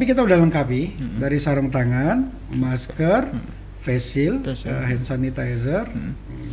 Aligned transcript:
Tapi 0.00 0.16
kita 0.16 0.24
udah 0.24 0.40
lengkapi 0.40 0.96
dari 1.20 1.36
sarung 1.36 1.68
tangan, 1.68 2.32
masker, 2.56 3.36
face 3.84 4.16
shield, 4.16 4.48
Face 4.48 4.64
shield. 4.64 4.72
eh, 4.72 4.84
hand 4.88 5.04
sanitizer. 5.04 5.84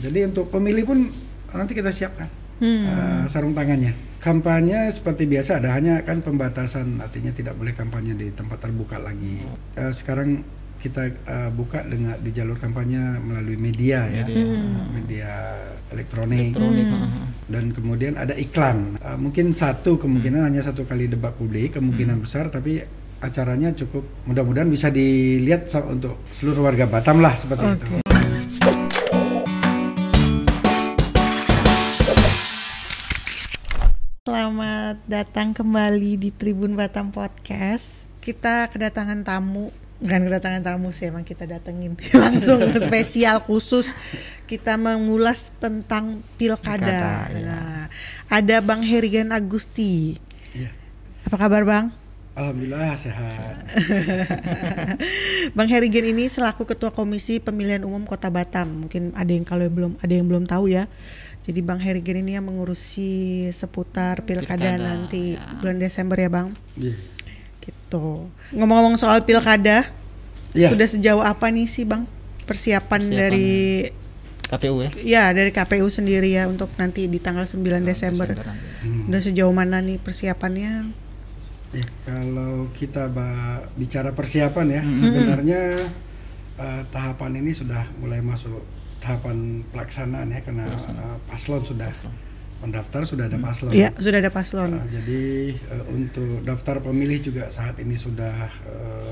Jadi 0.04 0.28
untuk 0.28 0.52
pemilih 0.52 0.84
pun 0.84 1.08
nanti 1.56 1.72
kita 1.72 1.96
siapkan 1.96 2.28
Hmm. 2.60 2.84
eh, 2.84 3.24
sarung 3.32 3.56
tangannya. 3.56 3.96
Kampanye 4.20 4.92
seperti 4.92 5.32
biasa 5.32 5.64
ada 5.64 5.72
hanya 5.80 6.04
kan 6.04 6.20
pembatasan 6.20 7.00
artinya 7.00 7.32
tidak 7.32 7.56
boleh 7.56 7.72
kampanye 7.72 8.20
di 8.20 8.36
tempat 8.36 8.60
terbuka 8.60 9.00
lagi. 9.00 9.40
Eh, 9.80 9.96
sekarang 9.96 10.44
kita 10.84 11.08
eh, 11.08 11.48
buka 11.48 11.88
dengan 11.88 12.20
di 12.20 12.36
jalur 12.36 12.60
kampanye 12.60 13.00
melalui 13.24 13.56
media 13.56 14.12
ya, 14.12 14.28
Media. 14.28 14.44
Eh, 14.44 14.86
media 14.92 15.32
elektronik. 15.96 16.52
Elektronik. 16.52 16.88
Hmm. 16.92 17.32
dan 17.48 17.72
kemudian 17.72 18.20
ada 18.20 18.36
iklan. 18.36 19.00
Uh, 19.00 19.16
mungkin 19.16 19.56
satu 19.56 19.96
kemungkinan 19.96 20.44
hanya 20.52 20.60
satu 20.60 20.84
kali 20.84 21.08
debat 21.08 21.32
publik 21.32 21.80
kemungkinan 21.80 22.20
besar, 22.20 22.52
tapi 22.52 22.84
acaranya 23.18 23.74
cukup 23.74 24.06
mudah-mudahan 24.30 24.70
bisa 24.70 24.94
dilihat 24.94 25.66
untuk 25.90 26.22
seluruh 26.30 26.70
warga 26.70 26.86
Batam 26.86 27.18
lah 27.18 27.34
seperti 27.34 27.66
itu. 27.66 27.86
Oke. 27.98 27.98
Selamat 34.28 35.02
datang 35.10 35.56
kembali 35.56 36.12
di 36.20 36.30
Tribun 36.30 36.78
Batam 36.78 37.10
Podcast. 37.10 38.06
Kita 38.22 38.70
kedatangan 38.70 39.24
tamu, 39.26 39.74
bukan 39.98 40.22
kedatangan 40.28 40.62
tamu 40.62 40.94
sih, 40.94 41.10
emang 41.10 41.26
kita 41.26 41.50
datengin 41.50 41.98
langsung 42.22 42.62
spesial 42.78 43.42
khusus. 43.42 43.98
Kita 44.46 44.78
mengulas 44.78 45.50
tentang 45.58 46.22
pilkada. 46.38 47.26
Pilkada, 47.34 47.34
ya. 47.34 47.48
Nah, 47.50 47.84
ada 48.30 48.62
Bang 48.62 48.86
Herigan 48.86 49.34
Agusti. 49.34 50.20
Iya. 50.54 50.70
Apa 51.26 51.48
kabar 51.48 51.66
Bang? 51.66 52.07
Alhamdulillah 52.38 52.94
sehat. 52.94 53.66
Bang 55.58 55.66
Herigen 55.66 56.06
ini 56.06 56.30
selaku 56.30 56.70
Ketua 56.70 56.94
Komisi 56.94 57.42
Pemilihan 57.42 57.82
Umum 57.82 58.06
Kota 58.06 58.30
Batam. 58.30 58.86
Mungkin 58.86 59.10
ada 59.18 59.32
yang 59.34 59.42
kalau 59.42 59.66
belum 59.66 59.98
ada 59.98 60.14
yang 60.14 60.30
belum 60.30 60.46
tahu 60.46 60.70
ya. 60.70 60.86
Jadi 61.50 61.66
Bang 61.66 61.82
Herigen 61.82 62.22
ini 62.22 62.38
yang 62.38 62.46
mengurusi 62.46 63.10
seputar 63.50 64.22
pilkada, 64.22 64.54
Pilkada, 64.70 64.78
nanti 64.78 65.34
ya. 65.34 65.58
bulan 65.58 65.82
Desember 65.82 66.14
ya 66.14 66.30
Bang. 66.30 66.54
Iya. 66.78 66.94
Gitu. 67.58 68.30
Ngomong-ngomong 68.54 69.02
soal 69.02 69.26
pilkada, 69.26 69.90
Iya. 70.54 70.70
sudah 70.70 70.86
sejauh 70.86 71.24
apa 71.26 71.50
nih 71.50 71.66
sih 71.66 71.90
Bang 71.90 72.06
persiapan, 72.46 73.02
Persiapan. 73.02 73.02
dari 73.18 73.50
KPU 74.48 74.80
ya. 74.80 74.90
ya 75.02 75.24
dari 75.34 75.50
KPU 75.50 75.90
sendiri 75.90 76.32
ya 76.32 76.46
untuk 76.46 76.70
nanti 76.78 77.10
di 77.10 77.18
tanggal 77.18 77.44
9 77.44 77.82
Desember. 77.82 78.30
nanti. 78.30 78.46
Hmm. 78.86 79.10
Udah 79.10 79.22
sejauh 79.26 79.52
mana 79.52 79.82
nih 79.82 79.98
persiapannya? 79.98 81.07
Ya, 81.76 81.84
kalau 82.04 82.72
kita 82.72 83.12
bicara 83.76 84.16
persiapan 84.16 84.68
ya, 84.72 84.82
Hmm. 84.88 84.96
sebenarnya 84.96 85.62
uh, 86.56 86.82
tahapan 86.90 87.44
ini 87.44 87.52
sudah 87.52 87.84
mulai 88.00 88.24
masuk 88.24 88.64
tahapan 88.98 89.62
pelaksanaan 89.70 90.32
ya 90.32 90.40
karena 90.42 90.64
uh, 90.72 91.20
paslon 91.28 91.62
sudah 91.62 91.92
pendaftar 92.58 93.04
sudah 93.04 93.28
ada 93.28 93.38
paslon. 93.38 93.76
Iya, 93.76 93.92
sudah 94.00 94.18
ada 94.18 94.32
paslon. 94.32 94.80
Uh, 94.80 94.88
jadi 94.90 95.22
uh, 95.70 95.84
untuk 95.92 96.42
daftar 96.42 96.80
pemilih 96.80 97.20
juga 97.22 97.52
saat 97.52 97.78
ini 97.78 97.94
sudah 97.94 98.48
uh, 98.66 99.12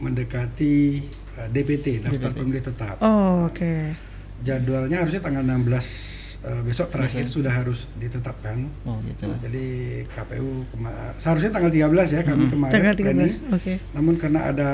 mendekati 0.00 1.04
uh, 1.38 1.48
DPT 1.48 2.00
daftar 2.02 2.32
DPT. 2.32 2.40
pemilih 2.40 2.62
tetap. 2.64 2.96
Oh, 3.00 3.46
oke. 3.46 3.94
Jadwalnya 4.40 5.04
harusnya 5.04 5.20
tanggal 5.20 5.44
16 5.44 6.15
uh, 6.46 6.62
besok 6.62 6.88
terakhir 6.88 7.22
Besok. 7.22 7.34
sudah 7.36 7.52
harus 7.52 7.90
ditetapkan. 7.94 8.56
Oh 8.82 9.02
gitu. 9.02 9.26
Nah, 9.26 9.38
jadi 9.38 9.66
KPU 10.06 10.64
kema- 10.68 11.14
seharusnya 11.16 11.50
tanggal 11.50 11.68
13 11.68 11.82
ya 12.08 12.20
kami 12.22 12.38
Mm-mm. 12.40 12.52
kemarin 12.52 12.72
Tanggal 12.72 12.94
planning. 12.94 13.34
13. 13.42 13.56
Oke. 13.56 13.74
Namun 13.92 14.14
karena 14.16 14.40
ada 14.46 14.70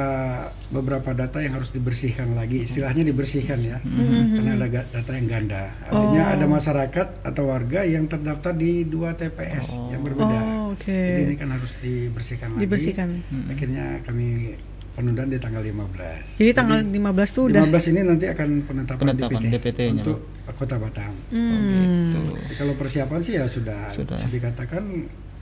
beberapa 0.69 1.11
data 1.13 1.39
yang 1.39 1.55
harus 1.55 1.71
dibersihkan 1.71 2.33
lagi, 2.33 2.63
istilahnya 2.63 3.03
dibersihkan 3.03 3.59
ya. 3.59 3.79
Mhm. 3.81 4.37
Karena 4.37 4.51
ada 4.55 4.67
data 4.87 5.13
yang 5.13 5.27
ganda. 5.27 5.63
Artinya 5.83 6.23
Oh. 6.23 6.35
ada 6.35 6.47
masyarakat 6.47 7.07
atau 7.23 7.45
warga 7.47 7.81
yang 7.83 8.05
terdaftar 8.05 8.53
di 8.53 8.85
dua 8.85 9.13
TPS 9.13 9.73
Oh. 9.73 9.89
yang 9.89 10.01
berbeda. 10.01 10.39
Oh, 10.61 10.73
oke. 10.73 10.93
Jadi 10.93 11.23
ini 11.25 11.35
kan 11.35 11.49
harus 11.51 11.73
dibersihkan 11.79 12.49
lagi. 12.53 12.63
Dibersihkan. 12.63 13.09
Akhirnya 13.49 13.85
kami 14.03 14.57
penundaan 14.93 15.29
di 15.29 15.39
tanggal 15.39 15.61
15. 15.61 16.37
Jadi 16.37 16.51
tanggal 16.53 16.79
15 16.81 16.93
tuh 17.31 17.43
udah 17.49 17.65
15 17.65 17.91
ini 17.91 18.01
nanti 18.03 18.27
akan 18.27 18.49
penetapan, 18.63 19.01
Penetapan 19.03 19.41
DPT, 19.41 19.55
DPT-nya, 19.55 20.03
untuk 20.03 20.19
Kota 20.53 20.77
Batam. 20.77 21.13
Oh, 21.13 21.33
Hmm. 21.33 22.13
gitu. 22.13 22.21
Jadi 22.37 22.55
kalau 22.57 22.75
persiapan 22.77 23.21
sih 23.21 23.35
ya 23.35 23.47
sudah, 23.47 23.89
Sudah. 23.91 24.15
bisa 24.15 24.29
dikatakan 24.29 24.85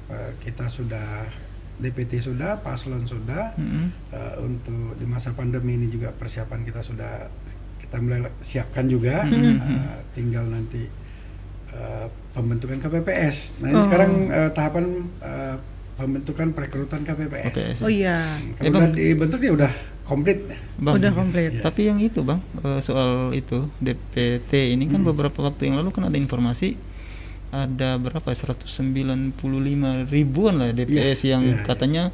eh, 0.09 0.31
kita 0.39 0.67
sudah 0.67 1.27
DPT 1.77 2.21
sudah, 2.21 2.61
paslon 2.61 3.03
sudah. 3.05 3.55
Mm-mm. 3.55 3.91
Eh, 4.09 4.35
untuk 4.41 4.95
di 4.95 5.05
masa 5.05 5.33
pandemi 5.33 5.75
ini 5.75 5.87
juga 5.87 6.11
persiapan 6.11 6.63
kita 6.63 6.81
sudah 6.81 7.27
kita 7.81 7.97
mulai 7.99 8.23
siapkan 8.39 8.87
juga. 8.87 9.27
Mhm. 9.27 9.35
Eh, 9.35 10.01
tinggal 10.13 10.47
nanti 10.47 10.87
eh, 11.71 12.07
pembentukan 12.31 12.79
KPPS. 12.79 13.59
Nah 13.59 13.69
ini 13.69 13.79
Oh. 13.79 13.85
sekarang 13.85 14.13
eh, 14.29 14.51
tahapan 14.51 14.85
eh, 15.21 15.57
pembentukan 16.01 16.47
perekrutan 16.51 17.05
KPPS. 17.05 17.79
Oh 17.79 17.93
iya. 17.93 18.41
Kalau 18.57 18.65
Eh, 18.65 18.73
sudah 18.73 18.89
dibentuk 18.91 19.39
ya 19.39 19.53
udah 19.53 19.73
komplit. 20.03 20.49
Bang, 20.75 20.97
Udah 20.97 21.13
komplit. 21.13 21.53
Iya. 21.55 21.63
Tapi 21.63 21.81
yang 21.85 22.01
itu 22.01 22.21
bang 22.21 22.41
eh, 22.59 22.81
soal 22.81 23.31
itu 23.33 23.69
DPT 23.77 24.73
ini 24.73 24.89
kan 24.89 24.99
Hmm. 24.99 25.13
beberapa 25.13 25.39
waktu 25.43 25.69
yang 25.69 25.77
lalu 25.77 25.93
kan 25.93 26.09
ada 26.09 26.17
informasi 26.17 26.81
ada 27.51 27.99
berapa 27.99 28.31
195 28.31 29.35
ribuan 30.07 30.55
lah 30.57 30.71
DPS 30.71 31.27
yang 31.27 31.43
iya, 31.43 31.53
iya. 31.53 31.67
katanya 31.67 32.05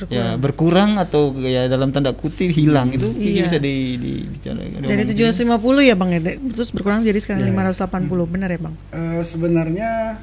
ya 0.00 0.32
Berkurang. 0.32 0.40
berkurang 0.40 0.90
atau 0.98 1.22
ya 1.38 1.68
dalam 1.68 1.92
tanda 1.92 2.12
kutip 2.12 2.48
hilang 2.48 2.88
itu 2.88 3.12
Iya. 3.12 3.44
bisa 3.44 3.58
di, 3.60 3.74
dibicarakan. 3.96 4.80
Dari 4.80 5.04
750 5.04 5.52
ya 5.82 5.92
Bang 5.92 6.08
ya, 6.10 6.20
terus 6.24 6.72
berkurang 6.72 7.04
jadi 7.04 7.20
sekarang 7.20 7.44
Iya. 7.44 7.52
580. 7.52 8.24
Benar 8.26 8.48
ya 8.48 8.58
Bang? 8.58 8.74
Eh, 8.90 9.20
sebenarnya 9.20 10.16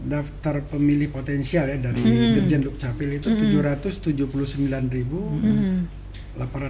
daftar 0.00 0.62
pemilih 0.62 1.08
potensial 1.08 1.66
ya 1.66 1.76
dari 1.76 1.98
Hmm. 1.98 2.34
Dirjen 2.36 2.62
Dukcapil 2.62 3.10
itu 3.14 3.28
779.800 3.28 4.78
Hmm. 5.34 5.82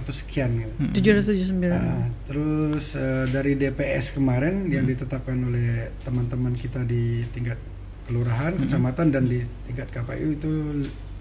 sekian 0.09 0.49
gitu. 0.57 0.73
Hmm. 0.75 0.91
779. 0.91 1.69
Ah, 1.69 2.09
terus 2.25 2.95
eh, 2.95 3.25
dari 3.29 3.53
DPS 3.53 4.11
kemarin 4.11 4.65
yang 4.67 4.83
ditetapkan 4.83 5.37
oleh 5.39 5.93
teman-teman 6.01 6.53
kita 6.53 6.81
di 6.83 7.21
tingkat 7.29 7.61
kelurahan, 8.03 8.57
kecamatan 8.57 9.13
dan 9.13 9.23
di 9.23 9.39
tingkat 9.63 9.89
KPU 9.89 10.33
itu 10.33 10.49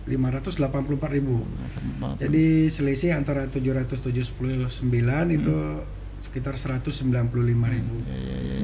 584 0.06 0.64
ribu. 1.12 1.44
Jadi 2.16 2.46
selisih 2.66 3.12
antara 3.12 3.44
779 3.44 4.08
itu 5.30 5.54
sekitar 6.18 6.56
195 6.56 7.04
ribu. 7.68 7.94
ya, 8.02 8.16
ya, 8.16 8.38
ya, 8.40 8.56
ya, 8.56 8.56
benar. 8.56 8.57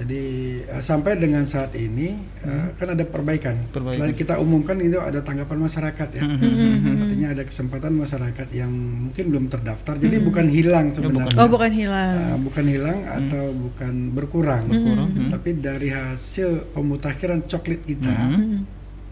Jadi 0.00 0.22
eh, 0.64 0.80
sampai 0.80 1.20
dengan 1.20 1.44
saat 1.44 1.76
ini 1.76 2.16
eh, 2.40 2.66
kan 2.74 2.96
ada 2.96 3.04
perbaikan. 3.04 3.68
Perbaikan. 3.68 4.00
Selain 4.00 4.14
kita 4.16 4.40
umumkan 4.40 4.80
itu 4.80 4.96
ada 4.96 5.20
tanggapan 5.20 5.60
masyarakat 5.60 6.08
ya. 6.16 6.22
Hmm. 6.24 7.00
Artinya 7.04 7.28
ada 7.36 7.42
kesempatan 7.44 7.92
masyarakat 7.94 8.48
yang 8.50 8.72
mungkin 8.72 9.24
belum 9.28 9.44
terdaftar. 9.48 10.00
Jadi 10.00 10.16
bukan 10.20 10.46
hilang 10.48 10.86
sebenarnya. 10.90 11.36
Oh, 11.36 11.48
bukan 11.48 11.70
hilang. 11.70 12.16
bukan 12.40 12.64
hilang 12.64 12.98
atau 13.04 13.44
bukan 13.52 13.94
berkurang. 14.10 14.64
Berkurang, 14.66 15.08
hmm. 15.12 15.30
Tapi 15.30 15.50
dari 15.58 15.88
hasil 15.92 16.72
pemutakhiran 16.72 17.44
coklit 17.44 17.84
kita 17.84 18.08
Hmm. 18.10 18.64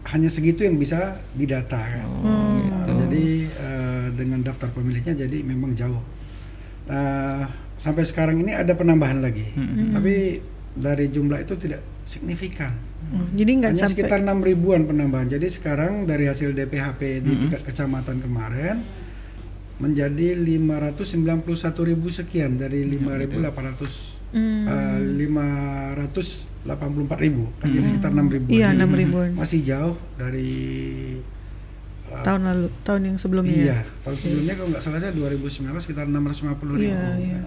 hanya 0.09 0.29
segitu 0.31 0.65
yang 0.65 0.79
bisa 0.79 1.21
didata 1.35 1.77
kan. 1.77 2.07
Oh, 2.07 2.25
Nah, 2.25 2.57
gitu. 2.57 2.91
jadi 3.05 3.25
eh, 3.45 4.05
dengan 4.17 4.39
daftar 4.41 4.73
pemilihnya 4.73 5.13
jadi 5.13 5.37
memang 5.43 5.77
jauh. 5.77 6.01
Nah, 6.89 7.45
sampai 7.75 8.01
sekarang 8.01 8.37
ini 8.37 8.51
ada 8.51 8.73
penambahan 8.73 9.21
lagi, 9.21 9.45
Hmm. 9.53 9.93
tapi 9.93 10.41
dari 10.73 11.05
jumlah 11.07 11.39
itu 11.39 11.53
tidak 11.55 11.79
signifikan. 12.03 12.73
Hmm, 12.99 13.29
Jadi 13.31 13.51
nggak 13.55 13.71
sampai 13.73 13.89
sekitar 13.93 14.19
6 14.19 14.41
ribuan 14.41 14.83
penambahan. 14.83 15.29
Jadi 15.29 15.47
sekarang 15.47 16.03
dari 16.03 16.25
hasil 16.25 16.51
DPHP 16.51 17.21
di 17.21 17.29
Hmm. 17.29 17.39
tingkat 17.45 17.61
kecamatan 17.63 18.19
kemarin 18.19 18.81
menjadi 19.77 20.33
591 20.35 21.85
ribu 21.85 22.09
sekian 22.09 22.57
dari 22.57 22.83
5.800 22.83 24.17
Hmm. 24.29 24.65
eh, 24.67 24.99
584 25.17 27.17
ribu, 27.17 27.49
kan 27.57 27.67
jadi 27.67 27.85
sekitar 27.87 28.11
6 28.11 28.29
ribu. 28.29 28.47
Iya, 28.51 28.73
6 28.73 28.91
ribuan. 28.91 29.29
Masih 29.33 29.59
jauh 29.63 29.95
dari 30.15 31.17
eh, 32.11 32.21
Tahun 32.21 32.41
lalu, 32.41 32.67
tahun 32.81 33.01
yang 33.05 33.17
sebelumnya. 33.17 33.53
ya? 33.53 33.63
Iya, 33.63 33.77
tahun 34.01 34.17
sebelumnya 34.17 34.53
kalau 34.55 34.69
nggak 34.69 34.83
salah 34.83 34.99
saya 34.99 35.11
2019 35.11 35.49
sekitar 35.79 36.05
650 36.05 36.49
ribu. 36.75 36.89
Iya, 36.89 37.03
iya. 37.17 37.41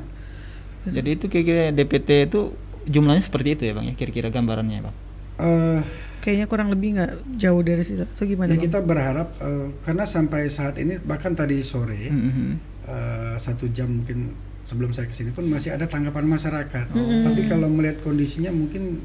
Jadi 0.85 1.09
itu 1.13 1.25
kira-kira 1.27 1.71
DPT 1.71 2.09
itu 2.27 2.41
jumlahnya 2.85 3.23
seperti 3.23 3.49
itu 3.53 3.63
ya 3.63 3.73
bang 3.73 3.87
ya 3.87 3.95
kira-kira 3.95 4.29
gambarannya 4.29 4.77
ya 4.77 4.85
bang. 4.85 4.97
Eh, 5.39 5.81
Kayaknya 6.19 6.47
kurang 6.47 6.71
lebih 6.71 6.95
nggak 6.95 7.11
jauh 7.37 7.61
dari 7.61 7.83
situ. 7.83 8.03
Atau 8.05 8.23
gimana 8.25 8.47
ya 8.47 8.55
Bang? 8.55 8.63
kita 8.63 8.79
berharap 8.81 9.29
eh, 9.39 9.67
karena 9.83 10.05
sampai 10.05 10.47
saat 10.47 10.75
ini 10.77 10.99
bahkan 10.99 11.33
tadi 11.33 11.59
sore 11.61 11.99
Mhm. 12.05 12.51
eh, 12.85 13.35
satu 13.37 13.67
jam 13.69 13.91
mungkin 13.93 14.31
sebelum 14.63 14.91
saya 14.91 15.07
ke 15.07 15.15
sini 15.17 15.31
pun 15.31 15.43
masih 15.45 15.71
ada 15.71 15.83
tanggapan 15.85 16.23
masyarakat. 16.25 16.87
Mm-mm. 16.89 17.27
Tapi 17.27 17.41
kalau 17.45 17.67
melihat 17.67 17.99
kondisinya 18.01 18.51
mungkin 18.51 19.03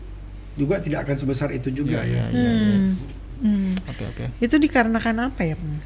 juga 0.54 0.78
tidak 0.78 1.06
akan 1.06 1.18
sebesar 1.20 1.50
itu 1.50 1.70
juga 1.72 2.02
Iya, 2.02 2.06
ya. 2.08 2.26
iya, 2.28 2.32
iya, 2.32 2.52
iya. 2.54 2.76
Hmm. 2.76 2.94
Hmm. 3.38 3.74
Oke 3.86 4.04
oke. 4.06 4.26
Itu 4.38 4.58
dikarenakan 4.58 5.18
apa 5.28 5.42
ya 5.44 5.56
Bang? 5.56 5.78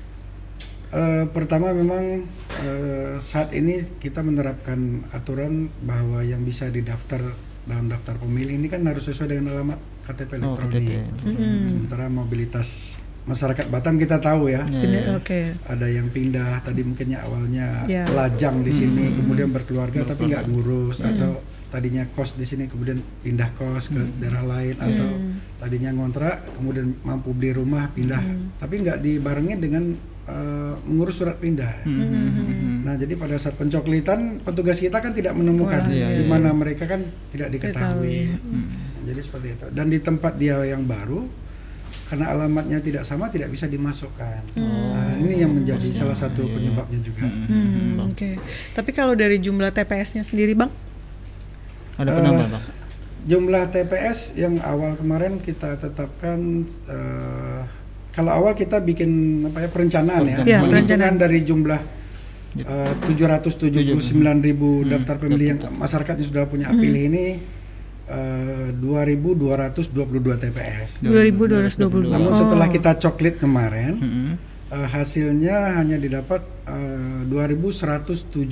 Eh, 0.91 1.23
pertama 1.29 1.71
memang 1.71 2.27
eh, 2.59 3.15
saat 3.17 3.51
ini 3.51 3.79
kita 3.97 4.19
menerapkan 4.19 4.79
aturan 5.09 5.71
bahwa 5.79 6.19
yang 6.19 6.43
bisa 6.43 6.67
didaftar 6.67 7.23
dalam 7.63 7.87
daftar 7.87 8.17
pemilih 8.17 8.57
ini 8.57 8.67
kan 8.67 8.83
harus 8.83 9.05
sesuai 9.05 9.31
dengan 9.31 9.55
alamat 9.55 9.79
KTP 10.03 10.31
Oh, 10.37 10.51
elektronik. 10.51 10.83
KTP. 10.83 10.91
Mm-mm. 11.23 11.55
Sementara 11.65 12.05
mobilitas 12.07 12.97
masyarakat 13.21 13.69
Batam 13.69 13.95
kita 13.95 14.17
tahu 14.17 14.49
ya, 14.49 14.65
Ya, 14.65 14.81
Bener, 14.81 15.03
ya. 15.05 15.13
Oke. 15.15 15.41
ada 15.63 15.87
yang 15.87 16.09
pindah 16.09 16.59
tadi 16.59 16.81
mungkinnya 16.81 17.21
awalnya 17.21 17.85
Ya. 17.85 18.03
lajang 18.09 18.59
di 18.59 18.73
sini, 18.73 19.07
Hmm. 19.07 19.15
kemudian 19.15 19.47
berkeluarga 19.47 20.03
tapi 20.03 20.27
nggak 20.27 20.43
ngurus 20.45 20.99
Hmm. 20.99 21.15
atau 21.15 21.31
tadinya 21.71 22.03
kos 22.11 22.35
di 22.35 22.43
sini 22.43 22.67
kemudian 22.67 22.99
pindah 23.23 23.49
kos 23.55 23.89
ke 23.89 24.01
daerah 24.19 24.43
lain 24.43 24.75
atau 24.75 25.07
Hmm. 25.07 25.39
tadinya 25.55 25.89
ngontrak 25.89 26.53
kemudian 26.53 26.99
mampu 27.01 27.31
beli 27.31 27.55
rumah 27.55 27.87
pindah 27.89 28.19
Hmm. 28.19 28.51
tapi 28.57 28.79
nggak 28.79 28.99
dibarengin 28.99 29.57
dengan 29.57 29.83
eh, 30.21 30.73
mengurus 30.85 31.17
surat 31.17 31.33
pindah. 31.35 31.81
Hmm, 31.81 31.97
hmm, 31.97 32.05
hmm, 32.05 32.45
hmm. 32.45 32.75
Nah, 32.85 32.93
jadi 32.93 33.17
pada 33.17 33.35
saat 33.35 33.57
pencoklitan 33.57 34.37
petugas 34.39 34.77
kita 34.77 35.01
kan 35.01 35.11
tidak 35.11 35.33
menemukan 35.33 35.81
Wah, 35.81 35.89
iya, 35.89 36.13
di 36.13 36.23
iya. 36.23 36.29
mana 36.29 36.53
mereka 36.53 36.85
kan 36.85 37.01
tidak 37.33 37.49
diketahui. 37.49 38.29
Ketahui. 38.29 38.37
Hmm. 38.37 38.69
Jadi 39.01 39.17
seperti 39.19 39.47
itu. 39.49 39.65
Dan 39.73 39.89
di 39.89 39.97
tempat 39.97 40.37
dia 40.37 40.61
yang 40.61 40.85
baru 40.85 41.25
karena 42.05 42.25
alamatnya 42.29 42.77
tidak 42.79 43.01
sama 43.01 43.27
tidak 43.27 43.49
bisa 43.49 43.65
dimasukkan. 43.65 44.45
Nah, 44.55 45.17
ini 45.17 45.41
yang 45.41 45.51
menjadi 45.51 45.89
salah 45.89 46.15
satu 46.15 46.43
Iya, 46.43 46.47
iya. 46.47 46.55
penyebabnya 46.55 46.99
juga. 47.01 47.25
Hmm, 47.25 47.47
Hmm. 47.49 47.95
Oke. 48.05 48.37
Tapi 48.71 48.89
kalau 48.91 49.15
dari 49.15 49.39
jumlah 49.39 49.73
TPS-nya 49.73 50.21
sendiri, 50.21 50.53
Bang? 50.53 50.69
Ada 52.01 52.11
penambah 52.11 52.47
bang? 52.49 52.63
Jumlah 53.21 53.63
TPS 53.69 54.19
yang 54.35 54.57
awal 54.59 54.95
kemarin 54.95 55.37
kita 55.37 55.77
tetapkan 55.77 56.65
eh, 56.87 57.61
kalau 58.11 58.31
awal 58.33 58.53
kita 58.53 58.77
bikin 58.79 59.09
apa 59.45 59.61
ya 59.61 59.69
perencanaan 59.69 60.21
ya, 60.21 60.41
Perencanaan. 60.41 60.47
Ya, 60.47 60.59
perencanaan. 60.59 61.15
dari 61.15 61.39
jumlah 61.41 61.81
eh, 62.57 62.91
779 63.05 64.01
ribu 64.41 64.81
Hmm, 64.81 64.89
daftar 64.89 65.15
pemilih 65.15 65.47
yang 65.47 65.59
masyarakat 65.71 66.13
yang 66.17 66.27
sudah 66.27 66.43
punya 66.43 66.65
hak 66.67 66.77
pilih 66.77 67.03
ini 67.07 67.25
eh, 68.07 68.67
2222 68.73 69.93
TPS. 70.41 70.89
2222. 70.99 72.09
Namun 72.09 72.31
setelah 72.33 72.67
kita 72.67 72.97
coklit 72.97 73.37
kemarin 73.37 73.93
Hmm. 73.95 74.33
Eh, 74.71 74.87
hasilnya 74.87 75.77
hanya 75.77 75.95
didapat 75.95 76.41
eh, 76.65 77.21
2175 77.27 78.47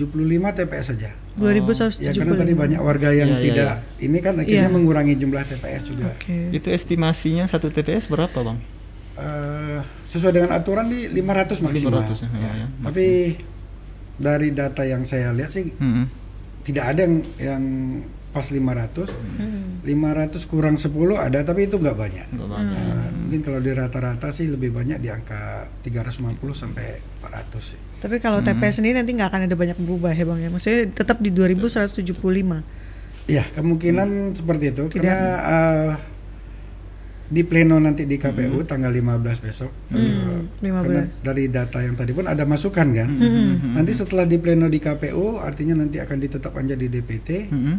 TPS 0.54 0.86
saja. 0.92 1.10
2175. 1.36 2.04
Ya 2.04 2.12
karena 2.12 2.36
tadi 2.36 2.54
banyak 2.54 2.80
warga 2.80 3.10
yang 3.10 3.31
iya, 3.31 3.42
tidak 3.42 3.74
ini 3.98 4.18
kan 4.19 4.36
akhirnya 4.36 4.68
Iya. 4.68 4.75
mengurangi 4.75 5.16
jumlah 5.16 5.44
TPS 5.45 5.83
juga. 5.88 6.12
Oke. 6.12 6.51
Itu 6.51 6.68
estimasinya 6.69 7.48
satu 7.48 7.71
TPS 7.71 8.07
berapa 8.07 8.36
bang? 8.36 8.60
Eh, 9.16 9.80
sesuai 10.04 10.31
dengan 10.33 10.51
aturan 10.54 10.88
di 10.88 11.07
500 11.10 11.60
maksimal. 11.60 12.04
500 12.04 12.24
ya, 12.24 12.30
Ya. 12.36 12.51
ya, 12.56 12.68
Tapi 12.83 13.06
dari 14.15 14.51
data 14.51 14.83
yang 14.83 15.04
saya 15.04 15.31
lihat 15.31 15.48
sih 15.50 15.72
Hmm. 15.74 16.12
tidak 16.62 16.92
ada 16.92 17.01
yang 17.01 17.15
yang 17.39 17.63
pas 18.29 18.45
500. 18.45 19.09
Hmm. 19.09 19.57
500 19.79 20.43
kurang 20.43 20.75
10 20.75 20.91
ada 21.15 21.39
tapi 21.41 21.65
itu 21.65 21.75
nggak 21.75 21.95
banyak. 21.95 22.27
Nggak 22.29 22.49
banyak. 22.51 22.77
Nah, 22.77 23.09
mungkin 23.15 23.41
kalau 23.41 23.59
di 23.59 23.71
rata-rata 23.71 24.27
sih 24.29 24.45
lebih 24.45 24.69
banyak 24.69 24.99
di 24.99 25.07
angka 25.07 25.65
350 25.81 26.35
sampai 26.53 26.99
400 27.19 27.63
sih. 27.63 27.79
Tapi 27.97 28.19
kalau 28.19 28.39
Hmm. 28.39 28.47
TPS 28.51 28.79
sendiri 28.79 28.95
nanti 28.95 29.11
nggak 29.11 29.29
akan 29.29 29.41
ada 29.47 29.55
banyak 29.55 29.77
berubah 29.77 30.11
ya, 30.11 30.23
Bang 30.23 30.39
ya. 30.39 30.47
Maksudnya 30.47 30.93
tetap 30.93 31.17
di 31.19 31.31
2175. 31.31 32.61
Ya, 33.25 33.45
kemungkinan 33.47 34.33
seperti 34.33 34.73
itu 34.73 34.83
Tidak. 34.87 34.99
karena 34.99 35.17
eh, 35.39 35.91
di 37.29 37.45
pleno 37.45 37.77
nanti 37.77 38.03
di 38.03 38.17
KPU 38.17 38.65
tanggal 38.65 38.89
15 38.89 39.37
besok. 39.39 39.71
Hmm, 39.87 40.01
eh, 40.01 40.41
15. 40.59 40.81
Karena 40.81 41.03
dari 41.21 41.45
data 41.45 41.77
yang 41.79 41.93
tadi 41.93 42.09
pun 42.09 42.25
ada 42.25 42.41
masukan 42.43 42.87
kan. 42.89 43.09
Hmm. 43.11 43.77
Nanti 43.77 43.93
setelah 43.93 44.25
di 44.25 44.35
pleno 44.35 44.65
di 44.65 44.77
KPU 44.77 45.37
artinya 45.37 45.77
nanti 45.77 45.97
akan 45.97 46.17
ditetapkan 46.17 46.65
jadi 46.67 46.85
DPT. 46.89 47.29
Hmm. 47.47 47.77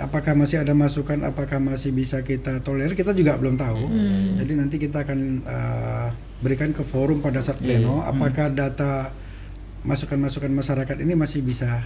Apakah 0.00 0.32
masih 0.32 0.64
ada 0.64 0.72
masukan, 0.72 1.20
apakah 1.28 1.60
masih 1.60 1.92
bisa 1.92 2.24
kita 2.24 2.64
tolerir, 2.64 2.96
kita 2.96 3.12
juga 3.12 3.36
belum 3.36 3.60
tahu. 3.60 3.82
Hmm. 3.84 4.40
Jadi 4.40 4.52
nanti 4.56 4.76
kita 4.80 5.04
akan 5.04 5.20
eh, 5.44 6.08
berikan 6.40 6.72
ke 6.72 6.80
forum 6.80 7.20
pada 7.20 7.44
saat 7.44 7.60
Iya, 7.60 7.84
pleno 7.84 8.00
iya. 8.00 8.16
apakah 8.16 8.46
data 8.48 9.12
masukan-masukan 9.84 10.52
masyarakat 10.52 10.96
ini 11.04 11.12
masih 11.16 11.44
bisa 11.44 11.84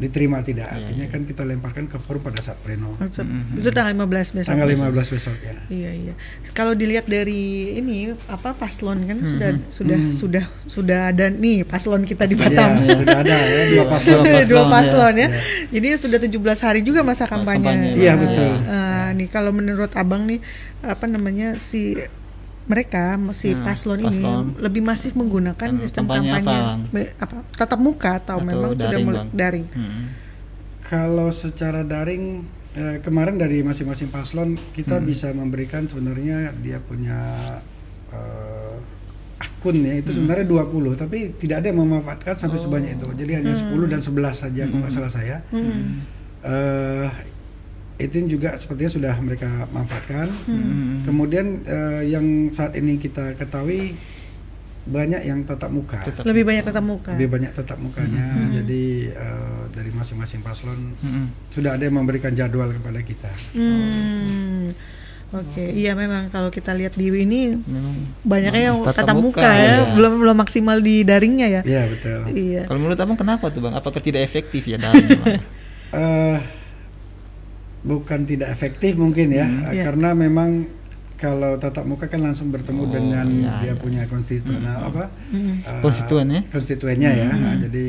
diterima 0.00 0.40
tidak. 0.40 0.64
Iya, 0.66 0.76
Artinya 0.80 1.04
iya. 1.04 1.12
kan 1.12 1.20
kita 1.22 1.42
lemparkan 1.44 1.84
ke 1.84 1.96
forum 1.96 2.18
pada 2.20 2.40
saat 2.40 2.56
pleno. 2.58 2.96
Maksud- 2.96 3.22
Hmm. 3.22 3.54
Itu 3.54 3.68
tanggal 3.68 3.92
15 3.92 4.32
besok. 4.32 4.48
Tanggal 4.48 4.68
15 4.70 5.06
besok 5.06 5.36
ya. 5.38 5.54
Iya 5.68 5.90
iya. 5.92 6.14
Kalau 6.50 6.72
dilihat 6.72 7.04
dari 7.04 7.42
ini 7.76 7.98
apa 8.26 8.50
paslon 8.52 9.04
kan 9.04 9.18
Hmm. 9.18 9.28
sudah 9.28 9.50
sudah 9.68 9.98
Hmm. 9.98 10.10
sudah 10.10 10.44
sudah 10.64 11.00
ada 11.08 11.28
nih 11.28 11.62
paslon 11.62 12.02
kita 12.02 12.24
di 12.24 12.32
Ya, 12.32 12.40
Batam. 12.42 12.70
sudah 12.96 13.18
ada 13.20 13.36
ya 13.36 13.62
dua 13.68 13.76
Iya, 13.76 13.84
paslon. 13.92 14.18
dua 14.18 14.32
Ada 14.32 14.46
dua 14.48 14.64
paslon, 14.64 14.72
paslon 14.72 15.14
ya. 15.14 15.20
ya. 15.20 15.40
Jadi 15.70 15.86
sudah 15.94 16.18
17 16.18 16.58
hari 16.58 16.80
juga 16.80 17.00
masa 17.02 17.24
kampanye. 17.24 17.60
kampanye. 17.62 17.90
Iya, 17.94 18.12
betul. 18.16 18.50
Eh, 18.64 19.08
nih 19.14 19.28
kalau 19.28 19.52
menurut 19.52 19.92
Abang 19.92 20.24
nih 20.24 20.40
apa 20.80 21.04
namanya 21.04 21.60
si 21.60 21.92
mereka 22.70 23.02
si 23.32 23.50
Hmm, 23.50 23.60
paslon, 23.60 23.98
ini 24.00 24.22
lebih 24.56 24.78
masif 24.80 25.12
menggunakan 25.12 25.68
Hmm, 25.68 25.82
sistem 25.82 26.06
kampanye 26.06 26.30
kampanye, 26.32 26.62
apa, 27.18 27.26
apa 27.26 27.36
tatap 27.52 27.78
muka 27.78 28.16
atau, 28.16 28.38
Atau 28.38 28.46
memang 28.46 28.70
sudah 28.72 28.86
daring, 28.86 29.04
mulai 29.04 29.18
Bang? 29.18 29.28
daring. 29.34 29.66
Hmm. 29.72 30.04
Kalau 30.80 31.28
secara 31.30 31.82
daring 31.82 32.46
eh, 32.72 32.98
kemarin 33.00 33.34
dari 33.34 33.60
masing-masing 33.60 34.08
paslon 34.08 34.54
kita 34.70 34.96
Hmm. 34.96 35.04
bisa 35.04 35.28
memberikan 35.32 35.84
sebenarnya 35.84 36.54
dia 36.56 36.78
punya 36.78 37.18
eh, 38.08 38.74
akun 39.38 39.76
ya 39.80 39.94
itu 39.96 40.10
sebenarnya 40.12 40.44
20 40.44 40.94
tapi 40.94 41.32
tidak 41.34 41.60
ada 41.60 41.66
yang 41.66 41.80
memanfaatkan 41.80 42.34
sampai 42.36 42.56
Oh. 42.56 42.64
sebanyak 42.64 42.94
itu. 42.94 43.06
Jadi 43.16 43.32
hanya 43.34 43.52
10 43.52 43.86
dan 43.86 43.98
11 43.98 44.36
saja 44.36 44.62
kalau 44.64 44.80
nggak 44.80 44.88
Hmm. 44.88 44.98
salah 44.98 45.12
saya. 45.12 45.36
Hmm. 45.50 45.98
Eh 46.40 47.08
itu 48.00 48.24
juga 48.26 48.56
sepertinya 48.56 48.90
sudah 48.90 49.14
mereka 49.20 49.68
manfaatkan. 49.70 50.26
Hmm. 50.48 51.04
Kemudian 51.04 51.62
eh, 51.62 52.02
yang 52.10 52.48
saat 52.50 52.74
ini 52.74 52.96
kita 52.96 53.36
ketahui 53.36 53.94
banyak 54.80 55.22
yang 55.28 55.44
tatap 55.44 55.68
muka. 55.68 56.00
Tetap 56.02 56.24
Lebih 56.24 56.48
banyak 56.48 56.64
tatap 56.64 56.84
muka. 56.84 57.12
Lebih 57.14 57.28
banyak 57.30 57.52
tatap 57.52 57.78
mukanya. 57.78 58.26
Hmm. 58.32 58.50
Jadi 58.56 59.12
eh, 59.12 59.62
dari 59.70 59.90
masing-masing 59.92 60.40
paslon 60.40 60.96
Hmm. 61.04 61.28
sudah 61.52 61.76
ada 61.76 61.84
yang 61.84 62.00
memberikan 62.00 62.32
jadwal 62.32 62.72
kepada 62.72 63.00
kita. 63.04 63.30
Hmm. 63.52 64.72
Oke, 65.30 65.62
iya 65.62 65.94
memang 65.94 66.26
kalau 66.34 66.50
kita 66.50 66.74
lihat 66.74 66.98
di 66.98 67.06
ini 67.06 67.54
Memang 67.54 67.94
banyaknya 68.26 68.74
yang 68.74 68.82
tatap 68.82 69.06
tatap 69.06 69.14
muka, 69.14 69.38
muka, 69.38 69.50
ya, 69.54 69.62
ya. 69.62 69.74
belum 69.94 70.12
belum 70.26 70.36
maksimal 70.42 70.82
di 70.82 71.06
daringnya 71.06 71.46
ya. 71.46 71.62
Iya 71.62 71.82
betul. 71.86 72.18
Iya. 72.34 72.62
Kalau 72.66 72.78
menurut 72.82 72.98
abang 72.98 73.14
kenapa 73.14 73.46
tuh 73.54 73.62
bang? 73.62 73.78
Apakah 73.78 74.02
tidak 74.02 74.26
efektif 74.26 74.66
ya 74.66 74.74
daring? 74.80 75.22
Bang? 75.22 75.38
Eh, 75.90 76.38
bukan 77.82 78.24
tidak 78.24 78.48
efektif 78.48 78.94
mungkin 78.94 79.30
ya, 79.30 79.44
Hmm. 79.44 79.64
eh, 79.66 79.80
Iya. 79.80 79.84
karena 79.88 80.12
memang 80.12 80.68
kalau 81.16 81.56
tatap 81.56 81.84
muka 81.84 82.08
kan 82.08 82.20
langsung 82.20 82.48
bertemu 82.48 82.82
Oh, 82.82 82.88
dengan 82.88 83.26
iya, 83.28 83.52
dia 83.60 83.66
iya. 83.66 83.74
punya 83.74 84.02
konstituen 84.04 84.60
Hmm. 84.60 84.84
apa 84.84 85.12
Hmm. 85.28 85.60
Konstituen 85.80 86.26
ya? 86.30 86.40
konstituennya 86.48 87.10
ya. 87.10 87.28
Hmm. 87.28 87.40
Nah, 87.40 87.54
jadi 87.58 87.86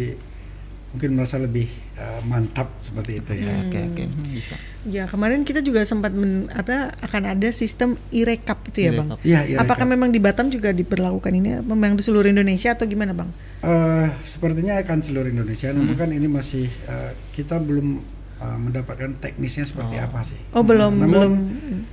mungkin 0.92 1.10
merasa 1.16 1.40
lebih 1.40 1.68
eh, 1.94 2.20
mantap 2.26 2.68
seperti 2.80 3.22
itu 3.22 3.32
ya. 3.38 3.48
Hmm. 3.48 3.62
Oke 3.64 3.80
oke 3.86 4.04
Hmm, 4.06 4.26
bisa. 4.28 4.56
Ya 4.84 5.06
kemarin 5.06 5.46
kita 5.46 5.62
juga 5.62 5.86
sempat 5.86 6.12
men, 6.12 6.50
apa 6.50 6.92
akan 7.00 7.24
ada 7.30 7.48
sistem 7.52 7.94
e-rekap 8.10 8.58
itu 8.68 8.80
ya 8.82 8.92
bang. 8.92 9.10
Iya, 9.22 9.40
iya. 9.46 9.58
Apakah 9.60 9.86
memang 9.86 10.10
di 10.10 10.18
Batam 10.18 10.50
juga 10.50 10.72
diberlakukan 10.72 11.32
ini? 11.32 11.62
Memang 11.62 11.94
di 11.94 12.02
seluruh 12.02 12.28
Indonesia 12.28 12.74
atau 12.74 12.84
gimana 12.84 13.14
bang? 13.14 13.30
Eh, 13.62 14.08
sepertinya 14.26 14.76
akan 14.76 14.98
seluruh 15.00 15.30
Indonesia, 15.30 15.70
Hmm. 15.70 15.86
namun 15.86 15.94
kan 15.94 16.10
ini 16.10 16.26
masih 16.26 16.66
eh, 16.66 17.12
kita 17.32 17.62
belum 17.62 18.02
eh, 18.42 18.58
mendapatkan 18.58 19.14
teknisnya 19.18 19.64
seperti 19.64 19.96
Oh. 19.96 20.06
apa 20.06 20.20
sih. 20.22 20.40
Oh 20.52 20.62
belum 20.62 20.98
Namun, 20.98 21.10
belum. 21.12 21.34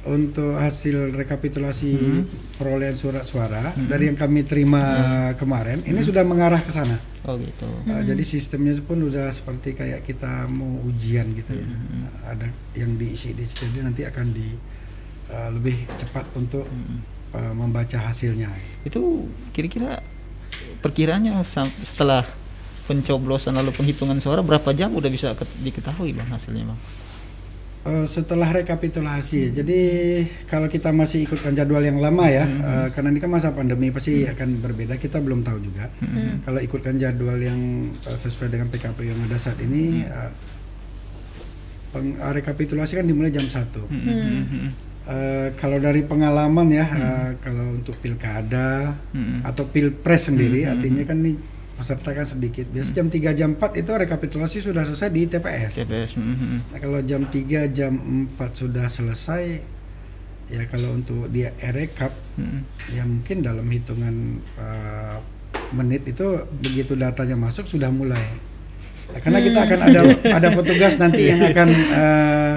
Untuk 0.09 0.57
hasil 0.57 1.13
rekapitulasi 1.13 1.91
Hmm. 1.93 2.25
perolehan 2.57 2.97
surat 2.97 3.23
suara 3.23 3.71
Hmm. 3.71 3.85
dari 3.87 4.09
yang 4.09 4.17
kami 4.17 4.41
terima 4.43 4.81
kemarin, 5.35 5.85
ini 5.85 6.01
sudah 6.01 6.25
mengarah 6.25 6.59
ke 6.59 6.73
sana. 6.73 6.97
Oh 7.23 7.37
gitu. 7.37 7.69
Uh, 7.85 8.01
Jadi 8.01 8.25
sistemnya 8.25 8.73
pun 8.81 9.05
udah 9.05 9.29
seperti 9.29 9.77
kayak 9.77 10.01
kita 10.03 10.49
mau 10.49 10.81
ujian 10.83 11.29
gitu 11.31 11.53
ya. 11.53 11.67
Hmm. 11.67 12.09
Ada 12.25 12.47
yang 12.75 12.97
diisi 12.97 13.37
di 13.37 13.45
situ, 13.45 13.69
jadi 13.69 13.85
nanti 13.85 14.03
akan 14.03 14.27
di 14.33 14.49
uh, 15.29 15.53
lebih 15.53 15.77
cepat 15.95 16.25
untuk 16.33 16.65
Hmm. 16.65 17.05
uh, 17.35 17.53
membaca 17.53 18.01
hasilnya. 18.01 18.49
Itu 18.81 19.29
kira-kira 19.53 20.01
perkiranya 20.79 21.37
sam- 21.45 21.69
setelah 21.85 22.25
pencoblosan 22.89 23.53
lalu 23.53 23.71
penghitungan 23.71 24.17
suara 24.19 24.41
berapa 24.41 24.73
jam 24.73 24.89
udah 24.91 25.07
bisa 25.07 25.37
ket- 25.37 25.61
diketahui 25.61 26.11
bang 26.11 26.25
hasilnya 26.27 26.65
bang? 26.65 26.81
Uh, 27.79 28.05
setelah 28.05 28.51
rekapitulasi, 28.51 29.55
jadi 29.55 29.81
kalau 30.45 30.67
kita 30.67 30.91
masih 30.91 31.25
ikutkan 31.25 31.55
jadwal 31.55 31.81
yang 31.81 31.97
lama 31.97 32.27
ya, 32.27 32.45
Hmm. 32.45 32.61
uh, 32.61 32.87
karena 32.91 33.09
ini 33.09 33.19
kan 33.19 33.31
masa 33.31 33.49
pandemi 33.51 33.89
pasti 33.89 34.25
akan 34.25 34.61
berbeda. 34.61 34.97
Kita 34.97 35.21
belum 35.21 35.41
tahu 35.41 35.59
juga. 35.63 35.89
Hmm. 35.97 36.43
Kalau 36.43 36.59
ikutkan 36.59 36.99
jadwal 36.99 37.39
yang 37.39 37.57
uh, 38.03 38.19
sesuai 38.19 38.51
dengan 38.51 38.69
PKPU 38.69 39.09
yang 39.09 39.21
ada 39.25 39.39
saat 39.39 39.57
ini, 39.63 40.05
uh, 40.05 40.29
peng- 41.89 42.19
uh, 42.19 42.33
rekapitulasi 42.35 42.93
kan 42.95 43.07
dimulai 43.07 43.31
jam 43.31 43.47
1 43.47 43.85
Hmm, 43.85 44.03
hmm, 44.03 44.45
hmm, 44.45 44.71
Eh, 45.09 45.57
kalau 45.57 45.81
dari 45.81 46.05
pengalaman 46.05 46.69
ya, 46.69 46.85
eh, 46.85 47.31
kalau 47.41 47.73
untuk 47.73 47.97
pilkada 47.97 48.93
hmm. 49.09 49.41
atau 49.41 49.65
pilpres 49.65 50.29
sendiri, 50.29 50.61
Hmm, 50.61 50.69
hmm, 50.69 50.75
artinya 50.77 51.03
kan 51.03 51.17
ini 51.19 51.33
peserta 51.79 52.11
kan 52.11 52.27
sedikit. 52.27 52.67
Biasa 52.75 52.91
jam 52.91 53.07
3 53.07 53.39
jam 53.39 53.51
4 53.55 53.79
itu 53.79 53.91
rekapitulasi 53.95 54.59
sudah 54.59 54.83
selesai 54.83 55.09
di 55.15 55.31
TPS. 55.31 55.73
TPS. 55.87 56.11
mm, 56.19 56.35
mm, 56.35 56.59
Nah, 56.75 56.79
kalau 56.83 56.99
jam 57.07 57.23
3 57.31 57.71
jam 57.71 57.93
4 58.35 58.35
sudah 58.51 58.91
selesai 58.91 59.79
ya 60.49 60.65
kalau 60.65 60.97
untuk 60.97 61.29
dia 61.29 61.53
rekap 61.77 62.09
mm. 62.41 62.61
ya 62.97 63.05
mungkin 63.05 63.45
dalam 63.45 63.69
hitungan 63.69 64.41
uh, 64.57 65.21
menit 65.77 66.09
itu 66.09 66.49
begitu 66.59 66.99
datanya 66.99 67.39
masuk 67.39 67.71
sudah 67.71 67.95
mulai. 67.95 68.27
Ya, 69.15 69.19
karena 69.23 69.41
kita 69.41 69.59
akan 69.65 69.81
ada 69.87 70.01
ada 70.43 70.49
petugas 70.53 70.99
nanti 70.99 71.31
yang 71.31 71.41
akan 71.41 71.69
uh, 71.95 72.57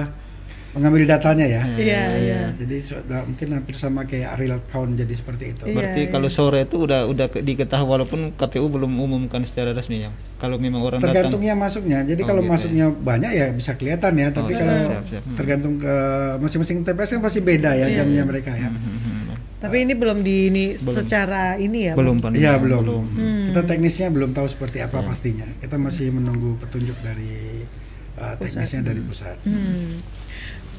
mengambil 0.72 1.04
datanya 1.04 1.44
ya. 1.44 1.62
Iya, 1.68 2.02
iya. 2.16 2.40
Jadi 2.56 2.76
sudah 2.80 3.22
mungkin 3.22 3.48
hampir 3.52 3.76
sama 3.76 4.02
kayak 4.02 4.40
real 4.40 4.56
count 4.66 4.96
jadi 4.96 5.12
seperti 5.12 5.52
itu. 5.52 5.62
Iya, 5.64 5.74
Berarti 5.74 6.00
iya. 6.00 6.10
kalau 6.10 6.28
sore 6.28 6.64
itu 6.64 6.76
udah 6.80 7.04
udah 7.04 7.26
ke- 7.28 7.40
diketahui 7.40 7.84
walaupun 7.84 8.32
KPU 8.32 8.66
belum 8.66 8.88
umumkan 8.90 9.44
secara 9.44 9.70
resmi 9.70 10.00
ya. 10.00 10.10
Kalau 10.36 10.56
memang 10.56 10.80
orang 10.80 10.98
Tergantung 10.98 11.38
datang 11.38 11.60
masuknya. 11.60 11.98
Jadi 12.02 12.20
Oh, 12.20 12.26
kalau 12.26 12.40
gitu 12.40 12.48
ya. 12.48 12.54
masuknya 12.56 12.86
banyak 12.88 13.30
ya 13.30 13.46
bisa 13.52 13.76
kelihatan 13.76 14.12
ya. 14.16 14.28
Tapi 14.30 14.48
Oh, 14.48 14.58
kalau 14.58 14.74
siap, 14.82 15.04
siap. 15.06 15.22
Hmm. 15.22 15.36
tergantung 15.36 15.74
ke 15.76 15.94
masing-masing 16.40 16.76
TPS 16.82 17.10
kan 17.10 17.20
pasti 17.20 17.40
beda 17.40 17.70
ya 17.72 17.86
Iya, 17.86 17.96
jamnya 18.00 18.16
iya. 18.18 18.24
mereka 18.24 18.50
ya. 18.50 18.68
Mm, 18.68 18.76
mm, 18.76 18.98
mm. 18.98 19.20
Tapi 19.62 19.76
ini 19.78 19.94
belum 19.94 20.26
di 20.26 20.36
ini 20.48 20.64
Belum. 20.74 20.90
secara 20.90 21.54
ini 21.54 21.86
ya. 21.86 21.94
belum? 21.94 22.18
Pak. 22.18 22.34
Iya 22.34 22.58
belum. 22.58 22.82
Hmm. 23.12 23.52
Kita 23.52 23.62
teknisnya 23.62 24.08
belum 24.08 24.32
tahu 24.32 24.48
seperti 24.48 24.80
apa 24.80 24.98
Iya. 24.98 25.06
pastinya. 25.06 25.46
Kita 25.60 25.76
masih 25.78 26.10
menunggu 26.10 26.58
petunjuk 26.58 26.98
dari 26.98 27.62
uh, 28.16 28.34
teknisnya 28.34 28.82
dari 28.82 28.98
pusat. 28.98 29.36
Hmm. 29.44 30.02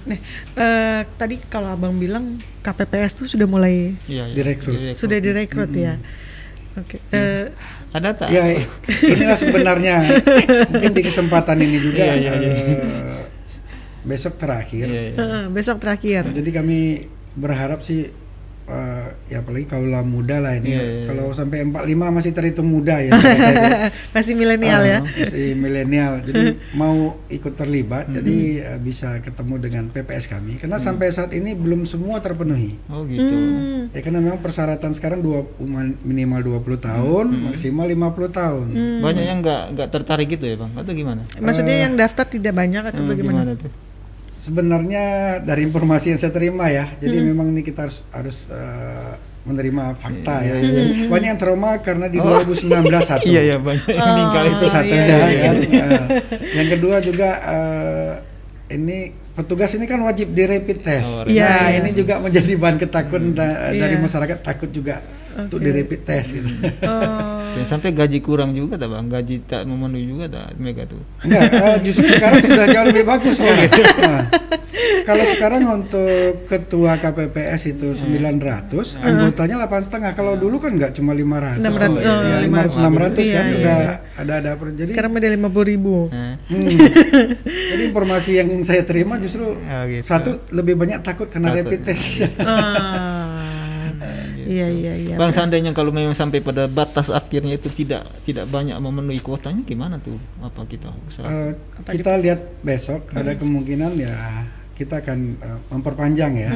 Nah, 0.04 0.20
eh, 0.56 1.02
tadi 1.16 1.40
kalau 1.46 1.72
abang 1.72 1.96
bilang 1.96 2.36
KPPS 2.60 3.16
tuh 3.16 3.26
sudah 3.26 3.46
mulai 3.46 3.96
Iya, 4.04 4.28
iya. 4.28 4.36
Direkrut. 4.36 4.76
sudah 4.94 5.18
direkrut 5.18 5.72
ya. 5.72 5.96
Oke. 6.74 6.98
eh, 7.10 7.54
Ada 7.94 8.10
tak? 8.16 8.28
Ya 8.30 8.44
inilah 9.06 9.38
sebenarnya 9.38 9.96
mungkin 10.68 10.92
di 10.92 11.02
kesempatan 11.04 11.58
ini 11.58 11.78
juga 11.78 12.04
Iya, 12.04 12.14
iya, 12.18 12.32
iya. 12.36 12.52
eh, 12.52 13.24
besok 14.04 14.36
terakhir. 14.36 14.86
Iya, 14.86 15.02
iya. 15.08 15.16
eh, 15.16 15.44
besok 15.48 15.78
terakhir. 15.80 16.28
Jadi 16.28 16.50
kami 16.50 16.80
berharap 17.34 17.80
sih 17.80 18.10
eh, 18.66 19.06
ya 19.28 19.40
apalagi 19.40 19.66
kaulah 19.66 20.02
muda 20.02 20.38
lah 20.38 20.56
ini. 20.56 20.70
Iya, 20.70 20.78
iya, 20.78 20.92
iya. 20.96 21.06
Kalau 21.06 21.26
sampai 21.30 21.64
45 21.64 21.84
masih 22.12 22.32
terhitung 22.32 22.68
muda 22.68 22.98
ya. 22.98 23.12
Masih 24.16 24.34
milenial 24.34 24.80
Ah, 24.80 24.88
ya. 24.88 25.00
Masih 25.02 25.54
milenial. 25.54 26.14
Jadi 26.22 26.44
mau 26.80 26.96
ikut 27.28 27.54
terlibat 27.54 28.06
Hmm. 28.06 28.16
jadi 28.16 28.38
eh, 28.66 28.80
bisa 28.80 29.20
ketemu 29.20 29.54
dengan 29.58 29.84
PPS 29.88 30.28
kami 30.28 30.58
karena 30.58 30.76
sampai 30.78 31.08
saat 31.10 31.32
ini 31.32 31.54
belum 31.54 31.84
semua 31.84 32.20
terpenuhi. 32.20 32.76
Oh 32.88 33.04
gitu. 33.04 33.24
Hmm. 33.26 33.90
Ya 33.90 34.00
karena 34.00 34.20
memang 34.20 34.40
persyaratan 34.40 34.92
sekarang 34.92 35.20
dua 35.20 35.44
minimal 36.02 36.40
20 36.42 36.80
tahun, 36.80 37.26
Hmm. 37.30 37.42
maksimal 37.50 37.86
50 37.86 38.30
tahun. 38.30 38.66
Banyak 39.00 39.24
yang 39.24 39.40
nggak 39.40 39.64
nggak 39.74 39.90
tertarik 39.90 40.28
gitu 40.30 40.46
ya 40.46 40.56
bang? 40.56 40.72
Atau 40.74 40.92
gimana? 40.92 41.22
Maksudnya 41.36 41.76
yang 41.82 41.94
daftar 41.94 42.26
tidak 42.26 42.54
banyak 42.54 42.84
atau 42.86 43.02
Hmm, 43.02 43.10
bagaimana? 43.10 43.42
gimana 43.46 43.62
tuh? 43.62 43.72
Sebenarnya 44.44 45.06
dari 45.40 45.64
informasi 45.64 46.12
yang 46.12 46.20
saya 46.20 46.28
terima 46.30 46.68
ya, 46.68 46.92
jadi 46.98 47.16
Hmm. 47.16 47.28
memang 47.32 47.48
ini 47.50 47.64
kita 47.64 47.88
harus 47.88 48.04
harus 48.12 48.52
eh, 48.52 49.16
menerima 49.44 49.96
fakta 49.96 50.36
Iya, 50.40 50.56
ya. 50.60 51.08
Banyak 51.08 51.28
yang 51.30 51.40
trauma 51.40 51.80
karena 51.80 52.08
di 52.08 52.20
Oh. 52.20 52.28
2019 52.28 52.60
satu. 53.02 53.24
Iya 53.24 53.42
iya 53.42 53.58
banyak 53.58 53.88
yang 53.88 53.96
Oh, 53.98 54.08
meninggal 54.10 54.44
itu 54.50 54.66
satu 54.68 54.84
iya, 54.90 55.04
ya 55.06 55.16
iya, 55.26 55.40
kan. 55.42 55.56
Eh, 55.56 56.04
yang 56.54 56.68
kedua 56.70 56.96
juga 57.00 57.30
eh, 57.40 58.12
ini 58.74 58.98
petugas 59.32 59.72
ini 59.72 59.86
kan 59.86 60.00
wajib 60.02 60.28
di 60.30 60.44
rapid 60.44 60.78
test. 60.82 61.08
Oh, 61.10 61.24
Nah, 61.24 61.32
test. 61.64 61.80
ini 61.80 61.90
juga 61.94 62.14
menjadi 62.20 62.52
bahan 62.54 62.78
ketakutan 62.78 63.32
da- 63.32 63.72
dari 63.72 63.96
Iya. 63.96 64.04
masyarakat 64.04 64.38
takut 64.40 64.70
juga 64.70 65.00
untuk 65.36 65.58
Oke. 65.58 65.66
di 65.66 65.72
rapid 65.74 66.02
test 66.04 66.30
gitu. 66.32 66.50
Oh. 66.84 67.42
Dan 67.54 67.66
sampai 67.66 67.90
gaji 67.92 68.20
kurang 68.20 68.52
juga 68.52 68.76
tak 68.76 68.90
bang? 68.90 69.06
Gaji 69.08 69.36
tak 69.44 69.62
memenuhi 69.64 70.06
juga 70.06 70.26
tak 70.28 70.58
Mega 70.58 70.84
tuh? 70.84 71.02
Enggak, 71.22 71.42
eh, 71.50 71.78
justru 71.82 72.06
sekarang 72.08 72.42
sudah 72.42 72.66
jauh 72.68 72.88
lebih 72.88 73.04
bagus 73.04 73.36
sekarang. 73.36 73.70
Nah, 74.04 74.22
kalau 75.04 75.26
sekarang 75.28 75.62
untuk 75.66 76.10
ketua 76.46 76.96
KPPS 76.96 77.62
itu 77.70 77.92
900, 77.92 78.74
anggotanya 78.98 79.56
8 79.62 79.84
setengah. 79.84 80.12
Kalau 80.14 80.34
dulu 80.34 80.58
kan 80.58 80.72
nggak 80.72 80.94
cuma 80.94 81.12
500. 81.12 81.62
600, 81.62 82.00
ya, 82.00 82.10
oh, 82.10 82.42
500 82.42 82.74
600 82.80 83.20
Iya, 83.20 83.34
kan 83.34 83.46
iya, 83.46 83.54
udah 83.54 83.78
iya. 83.78 83.94
ada 84.16 84.34
ada 84.40 84.52
per- 84.56 84.74
jadi 84.74 84.90
Sekarang 84.90 85.12
ada 85.14 85.30
50 85.30 85.64
ribu. 85.68 85.96
Hmm. 86.08 86.36
Jadi 87.44 87.84
informasi 87.86 88.32
yang 88.36 88.50
saya 88.62 88.82
terima 88.82 89.18
justru 89.18 89.54
Oh, 89.54 89.84
gitu. 89.86 90.02
satu 90.02 90.32
lebih 90.50 90.74
banyak 90.74 91.00
takut 91.02 91.28
kena 91.28 91.52
Takut. 91.52 91.68
rapid 91.68 91.82
test. 91.84 92.26
Iya 94.46 94.68
iya 94.70 94.94
iya. 94.96 95.16
Bang 95.16 95.32
seandainya 95.32 95.72
kalau 95.72 95.92
memang 95.92 96.14
sampai 96.14 96.40
pada 96.40 96.68
batas 96.68 97.10
akhirnya 97.10 97.56
itu 97.56 97.70
tidak 97.72 98.08
tidak 98.28 98.46
banyak 98.52 98.76
memenuhi 98.78 99.20
kuotanya 99.20 99.64
gimana 99.64 99.98
tuh? 100.00 100.20
Apa 100.40 100.68
kita 100.68 100.92
usaha? 101.08 101.26
Eh, 101.28 101.52
kita 101.90 102.20
lihat 102.20 102.64
besok 102.64 103.10
ada 103.16 103.34
kemungkinan 103.36 103.98
ya 103.98 104.14
kita 104.74 105.06
akan 105.06 105.20
eh, 105.38 105.60
memperpanjang 105.70 106.34
ya. 106.38 106.52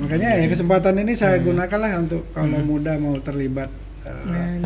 Makanya 0.00 0.40
ya 0.40 0.46
kesempatan 0.48 0.94
ini 1.02 1.12
saya 1.16 1.40
gunakanlah 1.40 1.98
untuk 2.00 2.22
kalau 2.36 2.60
muda 2.62 2.96
mau 3.00 3.16
terlibat 3.20 3.68
eh, 4.02 4.58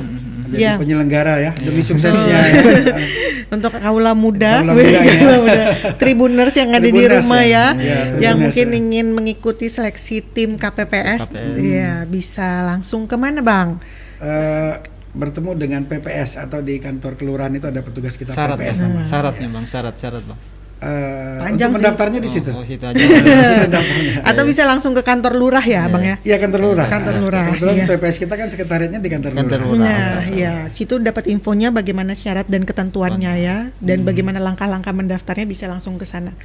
menjadi 0.46 0.56
Iya. 0.56 0.72
penyelenggara 0.76 1.34
ya 1.40 1.50
demi 1.54 1.80
suksesnya. 1.80 2.38
ya. 2.46 2.96
Untuk 3.48 3.70
kaula 3.72 4.10
muda, 4.12 4.62
Kaula 4.62 4.74
muda, 4.74 4.90
ya. 5.00 5.14
kaula 5.16 5.38
muda. 5.40 5.64
tribuners 5.94 6.54
yang 6.54 6.70
ada 6.70 6.80
di 6.80 6.90
Tribuners 6.90 7.22
rumah 7.22 7.42
ya. 7.42 7.46
ya, 7.46 7.66
Iya, 7.74 7.98
yang 8.20 8.36
mungkin 8.40 8.66
ya. 8.66 8.76
ingin 8.76 9.06
mengikuti 9.08 9.66
seleksi 9.66 10.22
tim 10.24 10.54
KPPS, 10.54 11.26
KPPS. 11.26 11.56
ya 11.58 11.92
bisa 12.04 12.48
langsung 12.64 13.04
ke 13.04 13.14
mana 13.14 13.38
bang? 13.40 13.78
Eh, 14.18 14.74
bertemu 15.12 15.50
dengan 15.54 15.82
PPS 15.82 16.36
atau 16.38 16.58
di 16.58 16.76
kantor 16.76 17.14
kelurahan 17.14 17.48
itu 17.50 17.64
ada 17.64 17.80
petugas 17.80 18.14
kita 18.14 18.30
syarat 18.30 18.56
PPS 18.56 18.76
bang, 18.76 18.90
namanya. 18.92 19.06
syaratnya 19.06 19.48
bang, 19.48 19.64
syarat 19.64 19.94
syarat 19.94 20.22
bang. 20.22 20.38
Eh, 20.76 21.40
Panjang 21.40 21.72
untuk 21.72 21.80
sih. 21.80 21.88
mendaftarnya 21.88 22.20
di 22.20 22.28
situ. 22.28 22.50
Oh, 22.52 22.60
oh, 22.60 22.64
situ 22.68 22.84
aja. 22.88 22.92
Di 22.92 23.08
situ 23.08 23.24
mendaftarnya. 23.24 24.12
Atau 24.28 24.44
bisa 24.44 24.62
langsung 24.68 24.92
ke 24.92 25.00
kantor 25.00 25.32
lurah 25.32 25.64
ya, 25.64 25.88
bang 25.88 26.04
ya? 26.04 26.16
Iya 26.20 26.36
kantor 26.36 26.60
lurah. 26.60 26.86
Kantor 26.92 27.14
lurah, 27.16 27.44
Kebetulan 27.56 27.74
iya. 27.80 27.84
PPS 27.88 28.16
kita 28.20 28.34
kan 28.36 28.46
sekretariatnya 28.52 29.00
di 29.00 29.08
kantor, 29.08 29.30
Kantor 29.32 29.60
lurah. 29.64 29.72
lurah. 29.72 29.88
Nah, 29.88 30.20
ya, 30.36 30.54
situ 30.68 31.00
dapat 31.00 31.32
infonya 31.32 31.72
bagaimana 31.72 32.12
syarat 32.12 32.44
dan 32.44 32.68
ketentuannya 32.68 33.32
ya, 33.40 33.56
dan 33.80 34.04
bagaimana 34.04 34.36
langkah-langkah 34.36 34.92
mendaftarnya 34.92 35.48
bisa 35.48 35.64
langsung 35.64 35.96
ke 35.96 36.04
sana. 36.04 36.36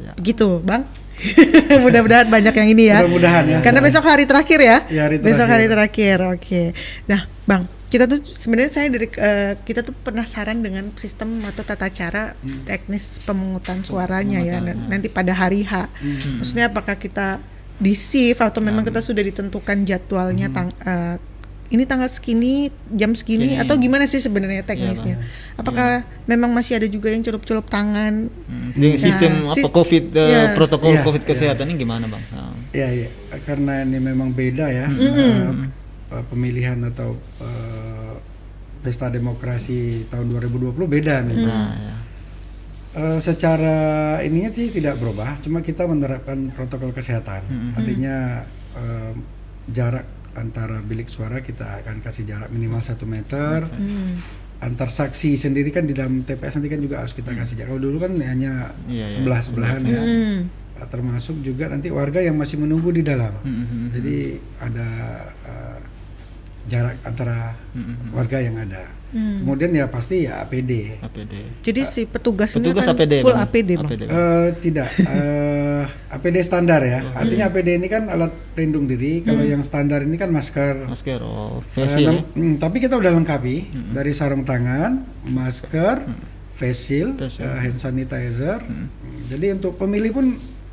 Ya. 0.00 0.16
Begitu, 0.16 0.64
Bang. 0.64 0.88
Mudah-mudahan 1.84 2.32
banyak 2.32 2.54
yang 2.56 2.68
ini 2.72 2.88
ya. 2.88 3.04
Mudah-mudahan 3.04 3.44
ya. 3.44 3.58
Karena 3.60 3.84
besok 3.84 4.08
hari 4.08 4.24
terakhir 4.24 4.56
ya. 4.56 4.76
Iya, 4.88 5.00
hari 5.04 5.16
besok 5.20 5.44
terakhir. 5.44 5.52
hari 5.52 5.66
terakhir. 5.68 6.16
Oke. 6.32 6.62
Nah, 7.04 7.28
Bang, 7.44 7.68
kita 7.90 8.06
tuh 8.06 8.22
sebenarnya 8.22 8.70
saya 8.72 8.86
dari 8.86 9.10
eh, 9.10 9.58
kita 9.58 9.82
tuh 9.82 9.92
penasaran 9.96 10.62
dengan 10.62 10.94
sistem 10.94 11.42
atau 11.42 11.60
tata 11.60 11.90
cara 11.90 12.38
teknis 12.62 13.18
pemungutan 13.20 13.82
suaranya 13.82 14.38
ya 14.38 14.62
Pemungutan, 14.62 14.88
nanti 14.88 15.08
pada 15.08 15.32
hari 15.32 15.62
H. 15.62 15.90
Maksudnya 16.38 16.70
apakah 16.70 16.94
kita 16.94 17.42
di 17.76 17.92
shift 17.92 18.38
atau 18.38 18.60
memang 18.60 18.84
kita 18.84 19.00
sudah 19.00 19.20
ditentukan 19.20 19.82
jadwalnya 19.82 20.46
tang 20.48 20.70
eh, 20.80 21.18
ini 21.70 21.86
tanggal 21.86 22.06
segini, 22.06 22.66
jam 22.90 23.14
segini 23.14 23.54
Segini. 23.54 23.62
atau 23.62 23.74
gimana 23.74 24.02
sih 24.04 24.18
sebenarnya 24.18 24.62
teknisnya? 24.62 25.14
Bang. 25.16 25.56
Apakah 25.56 25.88
memang 26.26 26.50
masih 26.50 26.74
ada 26.74 26.90
juga 26.90 27.10
yang 27.10 27.22
celup-celup 27.22 27.70
tangan? 27.70 28.26
Hmm. 28.26 28.74
Ya, 28.74 28.98
sistem 28.98 29.46
apa 29.46 29.54
sis- 29.54 29.70
COVID 29.70 30.04
ya. 30.10 30.50
protokol 30.54 30.94
Iya, 30.94 31.06
COVID 31.06 31.22
iya. 31.22 31.28
kesehatan 31.30 31.70
ini 31.70 31.78
gimana 31.78 32.06
bang? 32.06 32.22
Nah, 32.30 32.54
Ya, 32.70 32.86
ya, 32.86 33.10
karena 33.42 33.82
ini 33.82 33.98
memang 33.98 34.30
beda 34.30 34.66
ya 34.66 34.86
eh, 34.86 35.46
pemilihan 36.10 36.78
atau 36.90 37.14
eh, 37.40 38.14
pesta 38.80 39.12
demokrasi 39.12 40.08
tahun 40.08 40.32
2020 40.32 40.74
beda 40.74 41.22
memang. 41.22 41.46
nah, 41.46 41.72
ya. 41.76 41.94
Eh, 42.90 43.18
secara 43.22 44.18
ininya 44.26 44.50
sih 44.50 44.74
tidak 44.74 44.98
berubah, 44.98 45.38
cuma 45.38 45.62
kita 45.62 45.86
menerapkan 45.86 46.50
protokol 46.50 46.90
kesehatan. 46.90 47.46
Mm-mm. 47.46 47.78
Artinya 47.78 48.42
eh, 48.74 49.12
jarak 49.70 50.06
antara 50.34 50.82
bilik 50.82 51.06
suara 51.06 51.38
kita 51.42 51.86
akan 51.86 52.02
kasih 52.02 52.26
jarak 52.26 52.50
minimal 52.50 52.82
satu 52.82 53.06
meter. 53.06 53.66
Hmm. 53.66 54.18
Antar 54.60 54.92
saksi 54.92 55.40
sendiri 55.40 55.72
kan 55.72 55.88
di 55.88 55.96
dalam 55.96 56.20
TPS 56.20 56.60
nanti 56.60 56.68
kan 56.68 56.82
juga 56.84 57.00
harus 57.00 57.16
kita 57.16 57.32
kasih 57.32 57.62
jarak. 57.62 57.70
Kalau 57.72 57.82
dulu 57.82 57.96
kan 58.02 58.12
hanya 58.20 58.74
Mm. 58.86 58.92
Iya, 58.92 59.06
sebelah 59.08 59.40
sebelahan 59.40 59.82
ya. 59.86 60.02
Hmm. 60.02 60.38
Eh, 60.80 60.86
termasuk 60.90 61.38
juga 61.46 61.70
nanti 61.70 61.88
warga 61.94 62.20
yang 62.20 62.36
masih 62.36 62.58
menunggu 62.58 62.90
di 62.90 63.02
dalam. 63.06 63.32
Hmm, 63.40 63.54
hmm, 63.54 63.66
hmm. 63.66 63.86
Jadi 63.94 64.16
ada 64.60 64.88
jarak 66.66 66.96
antara 67.02 67.56
Hmm, 67.70 67.86
hmm, 67.86 68.10
warga 68.12 68.38
yang 68.38 68.56
ada. 68.56 68.82
Hmm. 69.10 69.42
Kemudian 69.42 69.70
ya 69.72 69.86
pasti 69.86 70.22
ya 70.22 70.38
APD. 70.40 70.98
APD. 70.98 71.34
Jadi 71.60 71.80
si 71.84 72.00
petugas, 72.04 72.50
ini 72.52 72.62
Petugas 72.64 72.84
akan 72.84 72.94
APD 72.96 73.14
full 73.20 73.30
Bang? 73.32 73.42
APD, 73.44 73.70
Bang. 73.72 73.86
APD, 73.86 74.02
Bang. 74.04 74.14
Eh, 74.14 74.48
tidak, 74.60 74.88
eh, 75.00 75.82
APD 76.10 76.36
standar 76.40 76.80
ya. 76.80 77.00
Artinya 77.12 77.44
APD 77.46 77.68
ini 77.72 77.86
kan 77.86 78.06
alat 78.06 78.30
pelindung 78.52 78.84
diri. 78.84 79.18
Kalau 79.20 79.42
yang 79.42 79.62
standar 79.62 80.00
ini 80.00 80.14
kan 80.14 80.28
masker. 80.28 80.84
Masker, 80.84 81.18
oh, 81.20 81.58
face 81.68 81.94
shield. 81.96 82.06
nam- 82.12 82.26
hmm, 82.32 82.54
tapi 82.56 82.76
kita 82.78 82.94
udah 82.94 83.10
lengkapi 83.12 83.56
dari 83.90 84.12
sarung 84.12 84.42
tangan, 84.42 85.02
masker, 85.24 86.06
face 86.52 86.80
shield, 86.84 87.14
Face 87.16 87.34
shield. 87.36 87.48
eh, 87.48 87.58
hand 87.60 87.78
sanitizer. 87.78 88.58
Hmm, 88.60 88.86
Jadi 89.26 89.46
untuk 89.52 89.74
pemilih 89.74 90.10
pun 90.12 90.26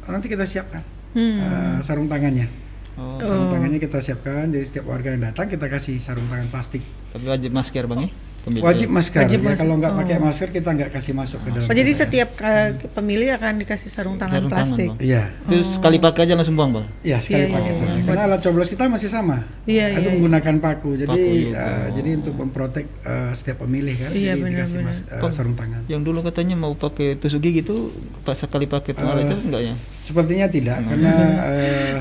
nanti 0.04 0.26
kita 0.26 0.44
siapkan 0.44 0.82
Hmm. 1.10 1.38
eh, 1.38 1.78
sarung 1.80 2.06
tangannya. 2.06 2.67
Oh, 2.98 3.22
Sarung 3.22 3.54
tangannya 3.54 3.78
kita 3.78 4.02
siapkan. 4.02 4.50
Jadi 4.50 4.66
setiap 4.66 4.90
warga 4.90 5.14
yang 5.14 5.22
datang 5.22 5.46
kita 5.46 5.70
kasih 5.70 6.02
sarung 6.02 6.26
tangan 6.28 6.50
plastik. 6.50 6.82
tapi 7.14 7.30
wajib 7.30 7.54
masker 7.54 7.86
bang 7.86 8.00
ya? 8.06 8.10
Pemilih. 8.48 8.64
Wajib 8.64 8.88
masker. 8.90 9.20
Wajib 9.22 9.40
ya, 9.40 9.46
masker. 9.46 9.60
kalau 9.60 9.74
nggak 9.76 9.94
pakai 9.94 10.16
Oh. 10.16 10.22
masker 10.24 10.48
kita 10.50 10.70
nggak 10.72 10.90
kasih 10.90 11.14
masuk 11.14 11.40
ke 11.42 11.50
dalam. 11.50 11.68
Oh 11.68 11.76
jadi 11.76 11.92
setiap 11.94 12.30
uh, 12.40 12.68
pemilih 12.90 13.30
akan 13.34 13.54
dikasih 13.58 13.90
sarung 13.90 14.16
tangan 14.16 14.40
Sarung 14.40 14.50
plastik. 14.50 14.90
Iya. 14.98 15.36
Terus 15.44 15.68
sekali 15.74 15.98
pakai 15.98 16.22
aja 16.24 16.34
langsung 16.34 16.56
buang, 16.56 16.72
Bang. 16.72 16.88
Ya 17.02 17.18
sekali 17.18 17.44
Iya, 17.44 17.54
pakai 17.54 17.68
iya, 17.68 17.76
saja. 17.76 17.92
iya. 17.92 18.04
Karena 18.04 18.22
alat 18.26 18.40
coblos 18.40 18.68
kita 18.68 18.84
masih 18.88 19.08
sama. 19.08 19.38
Iya, 19.64 19.86
itu 19.92 20.00
iya, 20.00 20.10
menggunakan 20.14 20.56
paku. 20.58 20.90
Jadi 20.96 21.10
Paku 21.10 21.34
eh, 21.54 21.88
jadi 21.94 22.10
untuk 22.16 22.34
memprotek 22.34 22.86
eh, 23.02 23.32
setiap 23.32 23.58
pemilih 23.60 23.96
kan. 23.98 24.10
Iya, 24.10 24.32
jadi 24.32 24.40
benar, 24.40 24.52
dikasih 24.56 24.78
benar. 24.78 24.88
mas- 24.88 25.06
eh, 25.06 25.20
Bang, 25.20 25.32
sarung 25.32 25.54
tangan. 25.54 25.82
Yang 25.86 26.02
dulu 26.04 26.20
katanya 26.24 26.56
mau 26.56 26.74
pakai 26.74 27.16
tusuk 27.16 27.40
gigi 27.40 27.60
itu 27.60 27.92
pas 28.22 28.34
sekali 28.34 28.64
pakai 28.66 28.92
pengaruh 28.92 29.20
Eh, 29.20 29.26
itu 29.26 29.36
enggak 29.44 29.62
ya? 29.64 29.76
Sepertinya 30.00 30.48
tidak 30.48 30.78
karena 30.82 31.12
eh, 31.52 31.96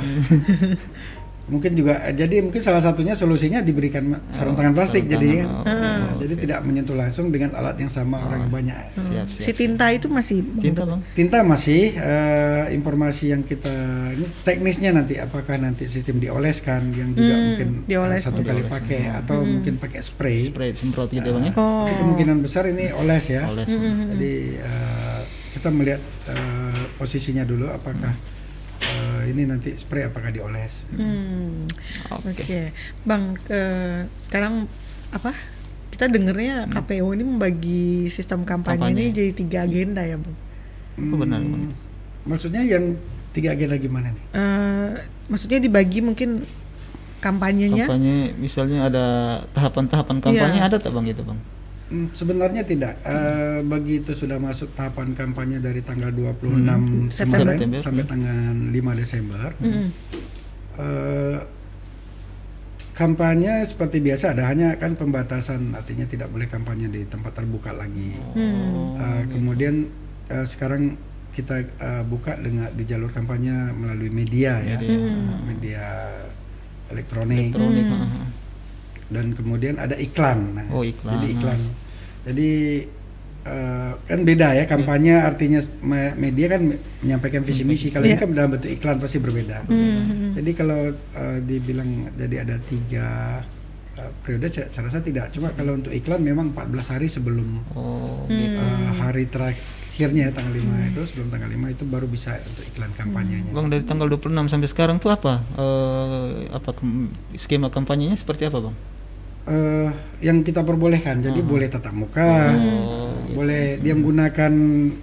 mungkin 1.46 1.72
juga 1.72 1.94
jadi 2.10 2.42
mungkin 2.42 2.58
salah 2.58 2.78
satunya 2.78 3.12
solusinya 3.12 3.60
diberikan 3.60 4.02
ma- 4.04 4.22
sarung 4.28 4.52
Oh, 4.52 4.58
tangan 4.58 4.74
plastik 4.74 5.02
sarung 5.02 5.14
jadi 5.14 5.30
tangan. 5.32 5.46
kan. 5.46 5.54
Oh, 5.56 5.74
Nah, 5.76 5.98
oh, 6.04 6.18
jadi 6.18 6.32
siap. 6.32 6.42
tidak 6.42 6.58
menyentuh 6.60 6.96
langsung 6.96 7.26
dengan 7.28 7.50
alat 7.52 7.76
yang 7.76 7.86
sama 7.88 8.18
orang 8.18 8.38
yang 8.40 8.52
banyak. 8.52 8.76
Siap, 8.92 9.26
Si 9.30 9.40
siap. 9.44 9.56
tinta 9.56 9.86
itu 9.88 10.06
masih 10.08 10.42
Tinta, 10.56 10.82
Bang. 10.82 11.00
Tinta 11.12 11.38
masih 11.40 11.82
eh, 11.92 12.64
informasi 12.72 13.30
yang 13.30 13.42
kita 13.42 13.70
ini 14.10 14.26
teknisnya 14.42 14.90
nanti 14.90 15.14
apakah 15.16 15.54
nanti 15.56 15.86
sistem 15.86 16.18
dioleskan 16.18 16.90
yang 16.90 17.12
juga 17.12 17.32
Hmm, 17.32 17.44
mungkin 17.46 17.68
eh, 17.78 17.86
dioles. 17.86 18.20
satu 18.20 18.40
kali 18.40 18.60
Dioles. 18.60 18.72
pakai 18.72 19.00
atau 19.08 19.38
mungkin 19.40 19.74
pakai 19.76 20.00
spray. 20.00 20.50
Spray 20.50 20.70
semprot 20.72 21.08
gitu, 21.08 21.30
Bang 21.30 21.44
ya. 21.44 21.52
Oh. 21.54 21.84
Tapi 21.84 21.94
kemungkinan 21.96 22.36
besar 22.40 22.66
ini 22.66 22.90
oles 22.92 23.24
ya. 23.24 23.46
Oles. 23.46 23.70
Jadi 24.10 24.34
eh, 24.56 25.20
kita 25.52 25.70
melihat 25.70 26.02
eh, 26.26 26.82
posisinya 26.96 27.42
dulu 27.42 27.66
apakah 27.68 28.10
eh, 28.10 28.34
ini 29.26 29.42
nanti 29.44 29.74
spray 29.74 30.04
apakah 30.04 30.30
dioles. 30.30 30.86
Hmm. 30.88 31.66
Oke. 32.12 32.30
Oke, 32.36 32.62
Bang. 33.02 33.34
eh, 33.46 34.06
sekarang 34.16 34.70
apa? 35.10 35.34
Kita 35.88 36.06
dengernya 36.06 36.68
KPU 36.68 37.10
ini 37.10 37.24
membagi 37.24 37.84
sistem 38.06 38.44
kampanye, 38.44 38.92
Kampanye. 38.92 39.02
ini 39.02 39.12
jadi 39.12 39.30
tiga 39.32 39.58
agenda 39.64 40.02
ya, 40.02 40.16
Bang. 40.16 40.36
Oh, 40.96 41.16
benar, 41.16 41.40
Bang. 41.40 41.72
Maksudnya 42.24 42.60
yang 42.60 42.98
tiga 43.30 43.52
agenda 43.52 43.76
gimana 43.76 44.12
nih? 44.12 44.22
Eh, 44.32 44.88
maksudnya 45.26 45.56
dibagi 45.56 46.00
mungkin 46.00 46.44
kampanyenya. 47.18 47.86
Kampanye 47.88 48.36
misalnya 48.36 48.86
ada 48.86 49.04
tahapan-tahapan 49.50 50.16
kampanye 50.20 50.58
Iya. 50.60 50.68
ada 50.68 50.76
tak 50.76 50.92
Bang 50.92 51.08
gitu, 51.08 51.24
Bang? 51.24 51.40
Hmm, 51.86 52.10
sebenarnya 52.10 52.66
tidak. 52.66 52.98
Eh, 53.06 53.62
begitu 53.62 54.10
sudah 54.10 54.42
masuk 54.42 54.74
tahapan 54.74 55.14
kampanye 55.14 55.62
dari 55.62 55.86
tanggal 55.86 56.10
26 56.10 57.14
September. 57.14 57.54
kemarin 57.54 57.78
sampai 57.78 58.04
tanggal 58.04 58.38
5 58.74 59.00
Desember. 59.00 59.46
Mm-mm. 59.62 59.88
eh, 60.82 61.38
kampanye 62.96 63.60
seperti 63.68 64.00
biasa 64.00 64.32
ada 64.32 64.48
hanya 64.48 64.72
kan 64.80 64.96
pembatasan 64.96 65.76
artinya 65.76 66.08
tidak 66.08 66.32
boleh 66.32 66.48
kampanye 66.48 66.88
di 66.90 67.04
tempat 67.06 67.36
terbuka 67.38 67.70
lagi. 67.70 68.16
Hmm. 68.34 68.96
Eh, 68.98 69.22
kemudian 69.30 69.86
eh, 70.32 70.46
sekarang 70.48 70.96
kita 71.30 71.60
eh, 71.60 72.02
buka 72.08 72.34
dengan 72.40 72.72
di 72.72 72.82
jalur 72.82 73.12
kampanye 73.12 73.52
melalui 73.76 74.08
media 74.10 74.58
ya, 74.64 74.80
Media. 74.80 74.96
Eh, 74.96 75.38
media 75.44 75.84
elektronik 76.90 77.52
Elektronik. 77.52 77.84
Hmm. 77.84 78.26
Dan 79.08 79.32
kemudian 79.32 79.76
ada 79.76 79.94
iklan. 79.94 80.38
Nah, 80.52 80.66
Oh, 80.68 80.82
iklan. 80.82 81.12
Jadi 81.14 81.26
iklan. 81.32 81.60
Jadi 82.24 82.50
eh, 83.44 83.92
kan 84.02 84.20
beda 84.20 84.48
ya 84.52 84.64
kampanye 84.64 85.14
artinya 85.16 85.62
me- 85.80 86.14
media 86.16 86.46
kan 86.48 86.60
me- 86.64 86.80
menyampaikan 87.00 87.42
visi 87.42 87.62
misi. 87.62 87.88
Kalau 87.88 88.02
ini 88.02 88.12
Iya. 88.12 88.20
kan 88.20 88.28
dalam 88.32 88.50
bentuk 88.52 88.66
iklan 88.68 88.98
pasti 88.98 89.18
berbeda. 89.18 89.62
Hmm. 89.64 90.34
Jadi 90.34 90.50
kalau 90.52 90.90
eh, 90.90 91.38
dibilang 91.40 91.86
jadi 92.12 92.42
ada 92.42 92.58
tiga 92.60 93.06
eh, 93.94 94.10
periode 94.20 94.50
saya, 94.50 94.66
saya 94.68 94.84
rasa 94.84 94.98
tidak. 95.00 95.30
Cuma 95.30 95.50
kalau 95.52 95.72
untuk 95.74 95.88
iklan 95.90 96.18
memang 96.20 96.50
14 96.50 96.66
hari 96.90 97.06
sebelum 97.06 97.62
Oh, 97.72 98.26
Hmm. 98.26 98.34
gitu. 98.34 98.58
eh, 98.58 98.90
hari 98.98 99.24
terakhirnya 99.26 100.28
tanggal 100.28 100.52
5 100.52 100.66
itu 100.84 101.00
sebelum 101.06 101.30
tanggal 101.30 101.48
5 101.48 101.70
itu 101.70 101.86
baru 101.86 102.04
bisa 102.04 102.34
untuk 102.42 102.66
iklan 102.66 102.90
kampanyenya. 102.92 103.48
Bang 103.48 103.70
dari 103.70 103.80
tanggal 103.80 104.10
26 104.10 104.50
sampai 104.50 104.66
sekarang 104.66 104.98
tuh 104.98 105.08
apa? 105.08 105.46
Eh, 105.54 106.28
apa 106.50 106.74
kem- 106.74 107.08
skema 107.36 107.70
kampanyenya 107.70 108.18
seperti 108.18 108.44
apa, 108.44 108.58
Bang? 108.60 108.76
Eh, 109.46 109.88
yang 110.20 110.42
kita 110.42 110.60
perbolehkan. 110.60 111.22
Jadi 111.22 111.38
boleh 111.38 111.70
tatap 111.70 111.94
muka, 111.94 112.50
Oh, 112.50 113.14
boleh 113.30 113.78
dia 113.78 113.94
menggunakan 113.94 114.52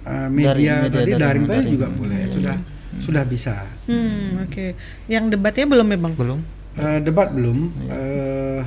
eh, 0.04 0.28
media, 0.28 0.52
Daring, 0.52 0.84
media 0.84 0.92
tadi 0.92 1.10
daring, 1.10 1.18
daring 1.18 1.44
tadi 1.44 1.56
daring. 1.58 1.72
juga 1.72 1.86
boleh. 1.88 2.20
Sudah 2.28 2.56
sudah 2.94 3.24
bisa. 3.24 3.64
Hmm, 3.88 4.44
oke. 4.44 4.76
Yang 5.06 5.24
debatnya 5.32 5.64
belum 5.66 5.86
ya, 5.88 5.98
Bang? 5.98 6.14
Belum? 6.14 6.40
Eh, 6.74 6.98
debat 7.00 7.28
belum. 7.30 7.58
Eh, 7.88 8.60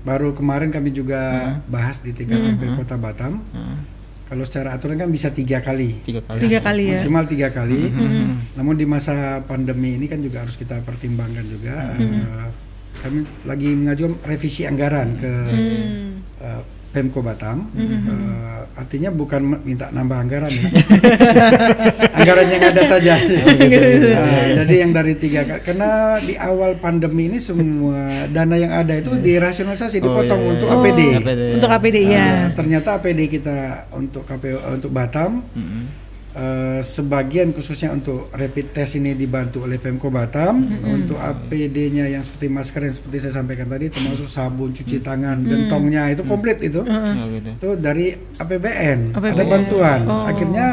baru 0.00 0.32
kemarin 0.32 0.68
kami 0.68 0.90
juga 0.90 1.20
bahas 1.66 2.00
di 2.00 2.10
tingkat 2.10 2.36
Hmm. 2.36 2.54
MP 2.54 2.74
Kota 2.74 2.96
Batam. 2.96 3.38
Ah, 3.52 3.78
Kalau 4.26 4.44
secara 4.44 4.76
aturan 4.76 4.98
kan 4.98 5.08
bisa 5.08 5.30
tiga 5.30 5.62
kali, 5.62 6.04
tiga 6.04 6.20
kali. 6.20 6.40
Tiga 6.42 6.60
kali 6.60 6.82
ya. 6.84 7.00
maksimal 7.00 7.24
tiga 7.24 7.48
kali. 7.48 7.88
Mhm. 7.88 8.60
Namun 8.60 8.74
di 8.74 8.84
masa 8.84 9.14
pandemi 9.40 9.96
ini 9.96 10.04
kan 10.04 10.20
juga 10.20 10.44
harus 10.44 10.52
kita 10.52 10.84
pertimbangkan 10.84 11.46
juga. 11.46 11.96
Eh, 11.96 12.67
kami 12.94 13.18
lagi 13.42 13.68
mengajukan 13.70 14.18
revisi 14.22 14.64
anggaran 14.64 15.08
ke 15.16 15.32
Hmm. 15.46 16.08
eh, 16.38 16.62
Pemko 16.88 17.20
Batam. 17.20 17.68
Eh, 17.76 18.60
artinya 18.74 19.12
bukan 19.12 19.60
minta 19.60 19.86
nambah 19.88 20.18
anggaran 20.18 20.48
ya. 20.48 20.64
anggaran 22.16 22.48
yang 22.48 22.62
ada 22.64 22.82
saja. 22.82 23.14
Nah, 23.20 24.24
jadi 24.56 24.74
yang 24.78 24.92
dari 24.92 25.12
tiga. 25.14 25.44
Karena 25.60 26.16
di 26.16 26.34
awal 26.34 26.76
pandemi 26.76 27.28
ini 27.28 27.38
semua 27.38 28.24
dana 28.26 28.56
yang 28.56 28.72
ada 28.72 28.96
itu 28.96 29.12
dirasionalisasi, 29.12 30.00
dipotong 30.00 30.32
Oh, 30.34 30.42
iya, 30.42 30.52
untuk 30.56 30.66
iya. 30.66 30.76
APD. 30.80 31.00
Oh, 31.04 31.20
APD. 31.20 31.42
Untuk 31.54 31.70
APD 31.70 31.96
ya. 32.00 32.24
Nah, 32.24 32.46
ternyata 32.56 32.88
APD 32.96 33.20
kita 33.28 33.58
untuk 33.92 34.22
KPU 34.24 34.58
untuk 34.72 34.90
Batam 34.90 35.44
Mhm. 35.44 36.07
Eh, 36.34 36.80
sebagian 36.84 37.56
khususnya 37.56 37.94
untuk 37.94 38.28
rapid 38.34 38.76
test 38.76 39.00
ini 39.00 39.14
dibantu 39.16 39.64
oleh 39.64 39.80
Pemko 39.80 40.12
Batam. 40.12 40.66
Untuk 40.84 41.16
APD-nya 41.16 42.10
yang 42.10 42.20
seperti 42.20 42.48
masker 42.52 42.82
yang 42.84 42.94
seperti 42.94 43.16
saya 43.24 43.40
sampaikan 43.40 43.68
tadi 43.68 43.88
termasuk 43.88 44.28
sabun 44.28 44.74
cuci 44.74 45.00
tangan 45.00 45.40
gentongnya 45.44 46.12
itu 46.12 46.22
komplit 46.24 46.58
itu. 46.60 46.84
Oh, 46.84 47.26
gitu. 47.32 47.50
itu 47.54 47.68
dari 47.80 48.12
APBN, 48.16 49.16
ada 49.16 49.32
APBN. 49.32 49.48
bantuan. 49.48 50.00
Oh. 50.08 50.24
akhirnya 50.28 50.66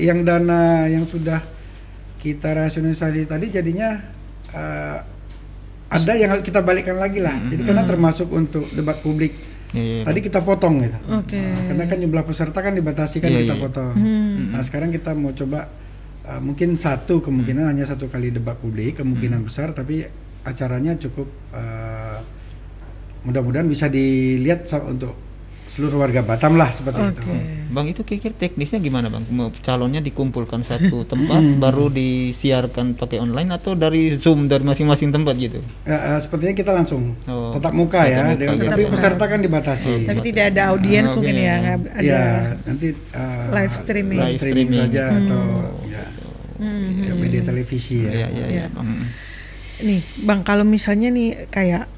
yang 0.00 0.24
dana 0.26 0.88
yang 0.90 1.04
sudah 1.06 1.38
kita 2.18 2.54
rasionalisasi 2.54 3.26
tadi 3.26 3.46
jadinya 3.50 3.98
eh, 4.54 4.98
ada 5.92 6.12
yang 6.16 6.32
harus 6.32 6.44
kita 6.44 6.64
balikkan 6.64 6.96
lagi 6.96 7.20
lah. 7.20 7.36
Jadi 7.52 7.62
karena 7.68 7.84
termasuk 7.84 8.32
untuk 8.32 8.64
debat 8.72 8.96
publik 9.04 9.51
Iya, 9.72 9.82
iya, 9.82 10.02
tadi 10.04 10.20
kita 10.20 10.44
potong 10.44 10.84
gitu 10.84 10.98
Oke. 11.08 11.40
Nah, 11.40 11.64
karena 11.72 11.84
kan 11.88 11.98
jumlah 12.04 12.24
peserta 12.28 12.58
kan 12.60 12.76
dibatasi 12.76 13.24
kan 13.24 13.32
Iya, 13.32 13.40
kita 13.40 13.56
iya. 13.56 13.62
potong. 13.64 13.94
Hmm. 13.96 14.52
Nah 14.52 14.60
sekarang 14.60 14.92
kita 14.92 15.16
mau 15.16 15.32
coba 15.32 15.72
uh, 16.28 16.40
mungkin 16.44 16.76
satu 16.76 17.24
kemungkinan 17.24 17.72
hanya 17.72 17.88
satu 17.88 18.12
kali 18.12 18.30
debat 18.30 18.60
publik 18.60 19.00
kemungkinan 19.00 19.40
besar 19.48 19.72
tapi 19.72 20.04
acaranya 20.44 20.98
cukup 21.00 21.30
uh, 21.56 22.20
mudah-mudahan 23.24 23.64
bisa 23.70 23.86
dilihat 23.86 24.66
untuk 24.84 25.14
seluruh 25.72 25.96
warga 25.98 26.20
Batam 26.20 26.54
lah 26.54 26.68
seperti 26.68 27.00
itu. 27.00 27.22
Oke. 27.22 27.36
Bang 27.66 27.88
itu 27.88 28.00
kira-kira 28.02 28.36
teknisnya 28.36 28.76
gimana 28.78 29.08
bang? 29.08 29.24
Mau 29.26 29.48
Calonnya 29.56 29.98
dikumpulkan 29.98 30.60
satu 30.60 31.02
tempat 31.10 31.40
baru 31.56 31.88
disiarkan 31.88 32.92
pakai 32.92 33.18
online 33.18 33.48
atau 33.50 33.72
dari 33.72 34.12
zoom 34.14 34.44
dari 34.44 34.60
masing-masing 34.60 35.08
tempat 35.08 35.32
gitu? 35.34 35.64
Uh, 35.82 35.92
uh, 35.92 36.16
sepertinya 36.18 36.52
kita 36.52 36.70
langsung 36.70 37.16
Oh, 37.24 37.50
tatap 37.50 37.72
muka 37.72 38.04
ya, 38.04 38.28
muka 38.28 38.36
dengan- 38.36 38.56
gitu. 38.58 38.68
tapi 38.68 38.84
peserta 38.86 39.24
kan 39.24 39.40
dibatasi. 39.40 39.88
Oh, 39.88 40.06
Tapi 40.06 40.20
tidak 40.22 40.44
ada 40.52 40.62
audiens 40.70 41.08
Ah, 41.08 41.16
mungkin 41.16 41.34
oke. 41.34 41.42
ya, 41.42 41.54
ada. 41.56 41.80
Ya 41.98 42.24
nanti 42.62 42.86
uh, 43.10 43.46
Live 43.50 43.72
streaming. 43.72 44.18
live 44.20 44.36
streaming 44.36 44.68
streaming. 44.68 44.92
saja 44.92 45.04
atau 45.10 45.42
ya, 45.82 46.02
Hmm. 46.60 47.00
ya, 47.00 47.12
media 47.16 47.42
televisi 47.42 48.04
ya. 48.04 48.10
Iya 48.12 48.26
iya 48.28 48.28
iya. 48.28 48.46
Iya. 48.52 48.64
Bang. 48.70 49.08
Nih, 49.80 49.98
Bang, 50.20 50.40
kalau 50.42 50.62
misalnya 50.62 51.08
nih 51.08 51.48
kayak 51.48 51.88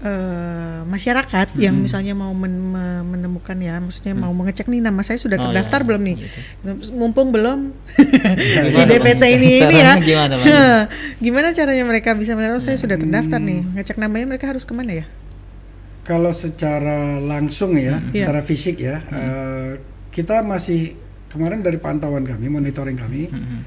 eh, 0.00 0.78
masyarakat 0.84 1.48
yang 1.56 1.74
misalnya 1.74 2.14
mau 2.14 2.30
men- 2.30 2.70
me- 2.70 3.02
menemukan 3.08 3.58
ya, 3.58 3.78
maksudnya 3.78 4.14
mau 4.14 4.30
mengecek 4.30 4.66
nih 4.66 4.78
nama 4.78 5.02
saya 5.02 5.16
sudah 5.16 5.34
Oh, 5.36 5.44
terdaftar 5.46 5.80
iya, 5.80 5.86
belum 5.86 6.02
nih? 6.02 6.16
gitu. 6.18 6.38
Mumpung 6.94 7.28
belum 7.30 7.74
si 8.68 8.78
Gimana, 8.78 8.86
DPT 8.88 9.18
Bang? 9.18 9.30
ini 9.34 9.48
ini 9.58 9.76
ya. 9.76 9.92
Gimana, 9.98 10.34
Bang? 10.34 10.46
Gimana 11.24 11.46
caranya 11.50 11.84
mereka 11.84 12.14
bisa 12.14 12.32
melihat 12.32 12.54
oh, 12.54 12.62
saya 12.62 12.76
sudah 12.76 12.94
terdaftar 12.94 13.38
nih? 13.38 13.66
Ngecek 13.74 13.96
namanya 13.96 14.26
mereka 14.28 14.46
harus 14.46 14.62
ke 14.62 14.70
mana 14.70 15.02
ya? 15.02 15.06
Kalau 16.02 16.30
secara 16.30 17.18
langsung 17.18 17.74
ya, 17.74 18.00
Iya. 18.08 18.24
secara 18.24 18.40
fisik 18.40 18.78
ya, 18.78 19.02
eh, 19.04 19.70
kita 20.08 20.40
masih 20.40 20.96
kemarin 21.28 21.60
dari 21.60 21.76
pantauan 21.76 22.22
kami, 22.22 22.48
monitoring 22.48 22.96
kami, 22.96 23.28
Mhm. 23.28 23.58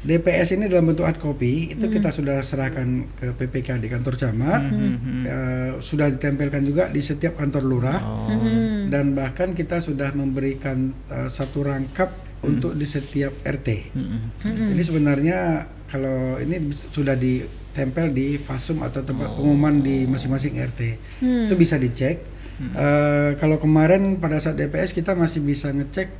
DPS 0.00 0.56
ini 0.56 0.64
dalam 0.64 0.88
bentuk 0.88 1.04
hard 1.04 1.20
copy 1.20 1.76
itu 1.76 1.84
kita 1.86 2.08
sudah 2.08 2.40
serahkan 2.40 3.04
ke 3.12 3.36
PPK 3.36 3.76
di 3.76 3.88
kantor 3.92 4.16
camat, 4.16 4.62
Mhm. 4.64 5.22
eh, 5.28 5.70
sudah 5.78 6.08
ditempelkan 6.08 6.64
juga 6.64 6.88
di 6.88 7.04
setiap 7.04 7.36
kantor 7.36 7.62
lurah, 7.68 8.00
Oh. 8.00 8.32
Hmm. 8.32 8.88
dan 8.88 9.12
bahkan 9.12 9.52
kita 9.52 9.78
sudah 9.78 10.08
memberikan 10.16 10.96
eh, 11.12 11.28
satu 11.28 11.68
rangkap 11.68 12.16
untuk 12.40 12.72
di 12.72 12.88
setiap 12.88 13.36
RT. 13.44 13.68
Hmm. 13.92 14.72
Jadi 14.72 14.82
sebenarnya 14.82 15.68
kalau 15.84 16.40
ini 16.40 16.72
sudah 16.72 17.12
di 17.12 17.44
ditempel 17.70 18.10
di 18.10 18.34
fasum 18.34 18.82
atau 18.82 18.98
tempat 19.00 19.30
Oh. 19.30 19.34
pengumuman 19.40 19.78
di 19.78 20.02
masing-masing 20.02 20.58
RT. 20.58 20.98
Hmm. 21.22 21.46
Itu 21.46 21.54
bisa 21.54 21.78
dicek. 21.78 22.18
Eh, 22.60 23.30
kalau 23.38 23.56
kemarin 23.56 24.18
pada 24.18 24.36
saat 24.36 24.58
DPS 24.58 24.92
kita 24.92 25.14
masih 25.14 25.40
bisa 25.40 25.70
ngecek 25.70 26.10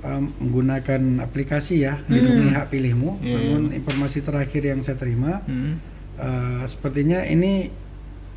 eh, 0.00 0.20
menggunakan 0.40 1.00
aplikasi 1.20 1.82
ya, 1.82 1.98
lindungi 2.06 2.54
hak 2.54 2.70
pilihmu. 2.70 3.18
Iya, 3.20 3.34
Namun 3.34 3.62
informasi 3.72 4.22
terakhir 4.22 4.62
yang 4.62 4.80
saya 4.82 4.96
terima 4.96 5.42
Hmm. 5.44 5.78
eh, 6.18 6.62
sepertinya 6.66 7.22
ini 7.24 7.70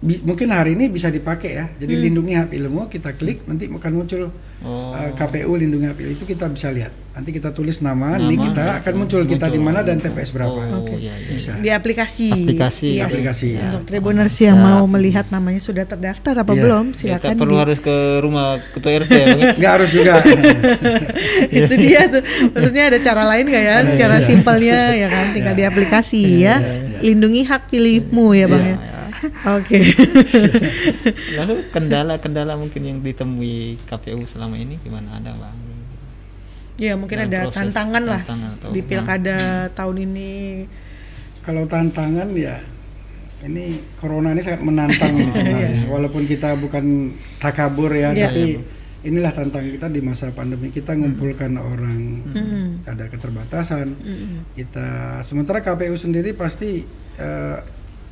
bi- 0.02 0.20
mungkin 0.20 0.50
hari 0.50 0.74
ini 0.74 0.90
bisa 0.90 1.08
dipakai 1.08 1.52
ya. 1.54 1.66
Jadi 1.72 1.94
lindungi 1.96 2.34
hak 2.34 2.50
pilihmu 2.50 2.90
kita 2.90 3.14
klik 3.14 3.46
nanti 3.46 3.66
akan 3.66 3.94
muncul 3.96 4.34
Oh. 4.62 4.94
Uh, 4.94 5.10
KPU 5.18 5.58
lindungi 5.58 5.90
hak 5.90 5.98
pilih 5.98 6.14
itu 6.14 6.22
kita 6.24 6.46
bisa 6.46 6.70
lihat. 6.70 6.94
Nanti 7.18 7.34
kita 7.34 7.50
tulis 7.50 7.82
nama, 7.82 8.14
Nama, 8.14 8.30
nih 8.30 8.38
kita 8.38 8.62
ya, 8.62 8.78
akan 8.78 8.94
muncul 8.94 9.22
kita 9.26 9.50
di 9.50 9.58
mana 9.58 9.82
dan 9.82 9.98
muncul. 9.98 10.14
TPS 10.14 10.30
berapa. 10.30 10.54
Oh, 10.70 10.86
Oke. 10.86 11.02
iya, 11.02 11.18
iya. 11.18 11.34
Bisa. 11.34 11.58
di 11.58 11.70
aplikasi. 11.74 12.30
Aplikasi, 12.30 12.88
Yes. 12.94 13.10
aplikasi, 13.10 13.48
ya. 13.58 13.74
Untuk 13.74 13.90
tribuners 13.90 14.38
yang 14.38 14.54
Siap. 14.54 14.70
mau 14.70 14.86
melihat 14.86 15.26
namanya 15.30 15.58
sudah 15.58 15.82
terdaftar 15.84 16.46
apa 16.46 16.54
Iya. 16.54 16.62
belum? 16.62 16.86
Kita 16.94 17.02
Silakan. 17.18 17.36
perlu 17.42 17.56
di- 17.58 17.62
harus 17.66 17.80
ke 17.82 17.96
rumah 18.22 18.48
ketua 18.70 18.92
RT 18.96 19.12
ya, 19.12 19.26
Bang, 19.26 19.40
ya? 19.42 19.52
Nggak 19.58 19.72
harus 19.74 19.90
juga. 19.90 20.14
itu 21.52 21.74
dia 21.76 22.02
tuh. 22.08 22.22
Maksudnya 22.54 22.84
ada 22.86 23.00
cara 23.02 23.24
lain 23.28 23.46
nggak 23.50 23.64
ya? 23.66 23.78
Secara 23.84 24.16
simpelnya 24.22 24.78
ya 24.94 25.08
kan, 25.10 25.26
tinggal 25.34 25.56
di 25.58 25.64
aplikasi 25.66 26.22
ya. 26.40 26.56
Lindungi 27.02 27.42
hak 27.44 27.66
pilihmu 27.68 28.38
ya 28.38 28.46
bang 28.46 28.64
ya. 28.64 28.78
Oke. 29.51 29.77
Lalu 31.38 31.53
kendala-kendala 31.69 32.53
mungkin 32.55 32.81
yang 32.81 32.97
ditemui 32.99 33.77
KPU 33.84 34.25
selama 34.25 34.55
ini 34.55 34.77
gimana 34.77 35.17
ada 35.17 35.34
bang? 35.34 35.57
ya 36.81 36.97
mungkin 36.97 37.13
Dalam 37.13 37.29
ada 37.29 37.39
proses 37.45 37.57
tantangan 37.62 38.03
lah 38.03 38.21
tantangan 38.25 38.51
atau- 38.57 38.73
di 38.73 38.81
pilkada 38.81 39.39
tahun 39.71 39.97
ini. 40.01 40.31
Kalau 41.41 41.65
tantangan 41.65 42.29
ya 42.34 42.57
ini 43.41 43.77
corona 43.95 44.34
ini 44.34 44.41
sangat 44.41 44.62
menantang 44.62 45.13
sebenarnya. 45.29 45.86
Walaupun 45.86 46.25
kita 46.25 46.57
bukan 46.57 47.13
takabur 47.38 47.93
ya, 47.93 48.10
Iya. 48.12 48.25
tapi 48.25 48.45
inilah 49.01 49.29
tantangan 49.29 49.69
kita 49.71 49.88
di 49.89 50.01
masa 50.01 50.29
pandemi 50.29 50.69
kita 50.69 50.93
ngumpulkan 50.93 51.53
orang 51.53 52.01
Mm-mm. 52.27 52.65
ada 52.86 53.05
keterbatasan. 53.05 53.93
Mm-mm. 53.93 54.49
Kita 54.53 55.21
sementara 55.21 55.62
KPU 55.62 55.93
sendiri 55.93 56.34
pasti 56.34 56.81
eh, 57.17 57.57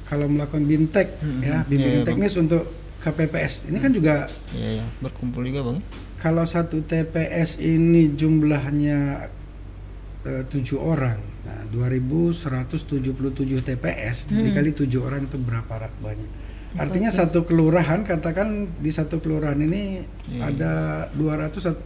kalau 0.09 0.25
melakukan 0.25 0.65
bimtek 0.65 1.07
Mm-mm. 1.15 1.39
ya, 1.39 1.47
Iya, 1.55 1.59
bimbingan 1.63 1.97
Bang. 1.99 2.07
teknis 2.09 2.33
untuk 2.35 2.63
KPPS. 2.99 3.53
Ini 3.65 3.77
kan 3.77 3.91
juga 3.91 4.27
Iya, 4.51 4.69
ya. 4.75 4.85
berkumpul 4.99 5.45
juga 5.45 5.61
bang. 5.63 5.77
kalau 6.17 6.43
satu 6.43 6.81
TPS 6.81 7.55
ini 7.57 8.11
jumlahnya 8.11 9.29
eh, 10.21 10.43
tujuh 10.43 10.75
orang, 10.77 11.15
nah 11.41 11.61
2.177 11.71 12.75
TPS 13.61 14.27
Hmm. 14.27 14.43
dikali 14.43 14.71
tujuh 14.73 14.99
orang 15.01 15.23
itu 15.23 15.37
berapa 15.37 15.79
rak 15.79 15.95
banyak? 15.97 16.27
Artinya 16.71 17.07
satu 17.09 17.41
kelurahan 17.43 18.03
katakan 18.03 18.67
di 18.75 18.89
satu 18.89 19.17
kelurahan 19.17 19.57
ini 19.57 20.03
Iya. 20.27 20.41
ada 20.43 20.73
200 21.13 21.65
at- 21.65 21.81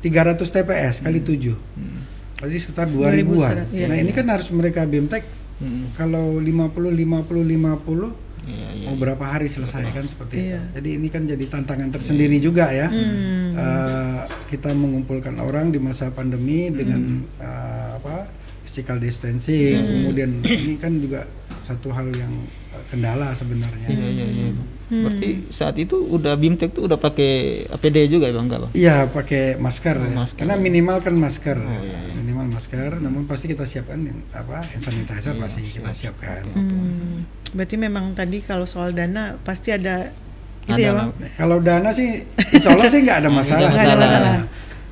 300 0.00 0.48
TPS 0.48 1.00
kali 1.00 1.20
tujuh, 1.20 1.54
Hmm. 1.54 2.02
berarti 2.36 2.56
sekitar 2.60 2.86
2.000 2.86 3.30
2000-an. 3.30 3.50
serat, 3.56 3.68
iya. 3.72 3.86
Nah 3.86 3.96
ini 3.96 4.10
kan 4.10 4.26
harus 4.26 4.48
mereka 4.50 4.82
BMTek 4.82 5.22
Hmm. 5.58 5.90
kalau 5.92 6.38
50 6.38 6.88
50 6.88 7.42
50 7.42 8.26
Iya, 8.40 8.68
iya. 8.72 8.86
mau 8.86 8.96
berapa 8.96 9.20
hari 9.20 9.44
selesai 9.44 9.92
kan 9.92 10.04
seperti 10.04 10.40
Iya. 10.40 10.56
itu. 10.64 10.72
Jadi 10.74 10.88
ini 10.94 11.08
kan 11.08 11.22
jadi 11.22 11.44
tantangan 11.44 11.90
tersendiri 11.90 12.38
juga 12.38 12.70
ya. 12.70 12.88
Hmm. 12.88 13.52
Eh, 13.52 14.20
kita 14.48 14.72
mengumpulkan 14.72 15.36
orang 15.36 15.68
di 15.68 15.76
masa 15.76 16.08
pandemi 16.08 16.72
dengan 16.72 17.00
eh, 17.36 17.90
apa 17.94 18.24
physical 18.62 18.96
distancing, 18.96 19.76
kemudian 19.76 20.40
ini 20.40 20.76
kan 20.76 20.96
juga 20.96 21.28
satu 21.58 21.90
hal 21.90 22.08
yang 22.10 22.32
eh, 22.70 22.82
kendala 22.88 23.32
sebenarnya. 23.32 23.84
Iya, 23.86 24.06
iya, 24.08 24.26
iya. 24.26 24.48
Bang. 24.50 24.68
Berarti 24.88 25.28
saat 25.50 25.76
itu 25.76 26.00
udah 26.00 26.32
BIMTEK 26.32 26.72
tuh 26.72 26.88
udah 26.88 26.96
pakai 26.96 27.32
APD 27.68 28.08
juga 28.08 28.24
ya 28.24 28.32
bang, 28.32 28.48
enggak 28.48 28.60
bang? 28.62 28.72
Iya 28.72 28.96
pakai 29.04 29.60
masker, 29.60 29.92
Oh, 29.94 30.00
ya. 30.02 30.16
masker. 30.16 30.38
karena 30.40 30.56
minimal 30.56 30.96
kan 30.98 31.12
masker, 31.12 31.58
Oh, 31.58 31.68
iya, 31.76 31.98
iya. 32.00 32.07
Masker. 32.58 32.98
Namun 32.98 33.24
pasti 33.24 33.46
kita 33.46 33.62
siapkan 33.62 34.02
apa 34.34 34.66
hand 34.66 34.82
sanitizer 34.82 35.38
Iya, 35.38 35.42
pasti 35.46 35.60
kita 35.70 35.90
siapkan. 35.94 36.42
Hmm. 36.52 37.22
Berarti 37.54 37.76
memang 37.78 38.12
tadi 38.18 38.42
kalau 38.42 38.66
soal 38.66 38.90
dana 38.90 39.38
pasti 39.46 39.70
ada 39.70 40.10
itu 40.66 40.76
Ada, 40.76 40.84
ya 40.84 40.92
Bang. 40.92 41.10
Kalau 41.38 41.56
dana 41.64 41.88
sih, 41.94 42.26
insya 42.52 42.76
Allah 42.76 42.90
sih 42.90 43.00
nggak 43.00 43.18
ada 43.24 43.30
Nggak 43.30 43.40
masalah. 43.40 43.70
ada 43.72 43.96
masalah. 43.96 44.34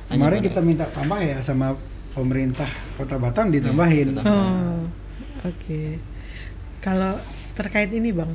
Kemarin 0.07 0.39
Hanya 0.39 0.47
kita 0.49 0.59
minta 0.63 0.85
tambah 0.89 1.19
ya 1.19 1.37
sama 1.43 1.75
pemerintah 2.15 2.65
Kota 2.97 3.19
Batam 3.19 3.51
ditambahin. 3.53 4.17
Iya, 4.17 4.23
Oh, 4.25 4.87
oke. 5.45 5.83
Kalau 6.81 7.19
terkait 7.53 7.89
ini 7.89 8.13
bang, 8.13 8.31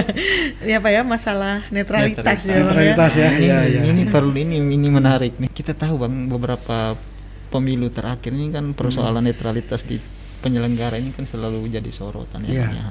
ya 0.68 0.80
apa 0.80 0.88
ya 0.88 1.04
masalah 1.04 1.60
netralitas, 1.68 2.44
ya 2.48 2.56
bang 2.56 2.56
ya. 2.56 2.60
Netralitas 2.64 3.12
ya, 3.14 3.28
ini, 3.36 3.44
iya, 3.44 3.58
iya. 3.68 3.80
ini 3.84 4.02
perlu 4.08 4.32
ini 4.32 4.60
ini 4.60 4.88
menarik 4.88 5.36
nih. 5.36 5.48
Kita 5.52 5.72
tahu 5.76 6.00
bang 6.04 6.26
beberapa 6.26 6.96
pemilu 7.46 7.88
terakhir 7.88 8.30
ini 8.30 8.50
kan 8.50 8.72
persoalan 8.72 9.20
Hmm. 9.20 9.30
netralitas 9.30 9.82
di 9.82 9.96
penyelenggara 10.36 10.96
ini 10.96 11.10
kan 11.10 11.24
selalu 11.24 11.66
jadi 11.68 11.88
sorotan 11.88 12.44
ya. 12.44 12.62
Bang, 12.62 12.72
ya. 12.72 12.86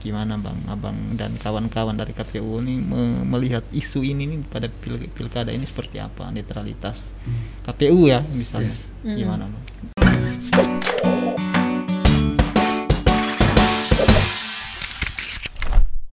Gimana 0.00 0.34
bang, 0.34 0.56
abang 0.66 0.96
dan 1.12 1.36
kawan-kawan 1.36 1.92
dari 1.92 2.10
KPU 2.10 2.58
ini 2.58 2.80
me- 2.80 3.20
melihat 3.22 3.60
isu 3.70 4.00
ini 4.00 4.24
nih 4.26 4.38
pada 4.42 4.64
pil- 4.66 5.06
pilkada 5.06 5.52
ini 5.52 5.62
seperti 5.62 5.98
apa 5.98 6.28
netralitas 6.30 7.12
Hmm. 7.22 7.60
KPU 7.62 8.08
ya 8.08 8.24
misalnya. 8.26 8.72
Iya. 9.02 9.16
Gimana 9.18 9.44
bang? 9.44 9.99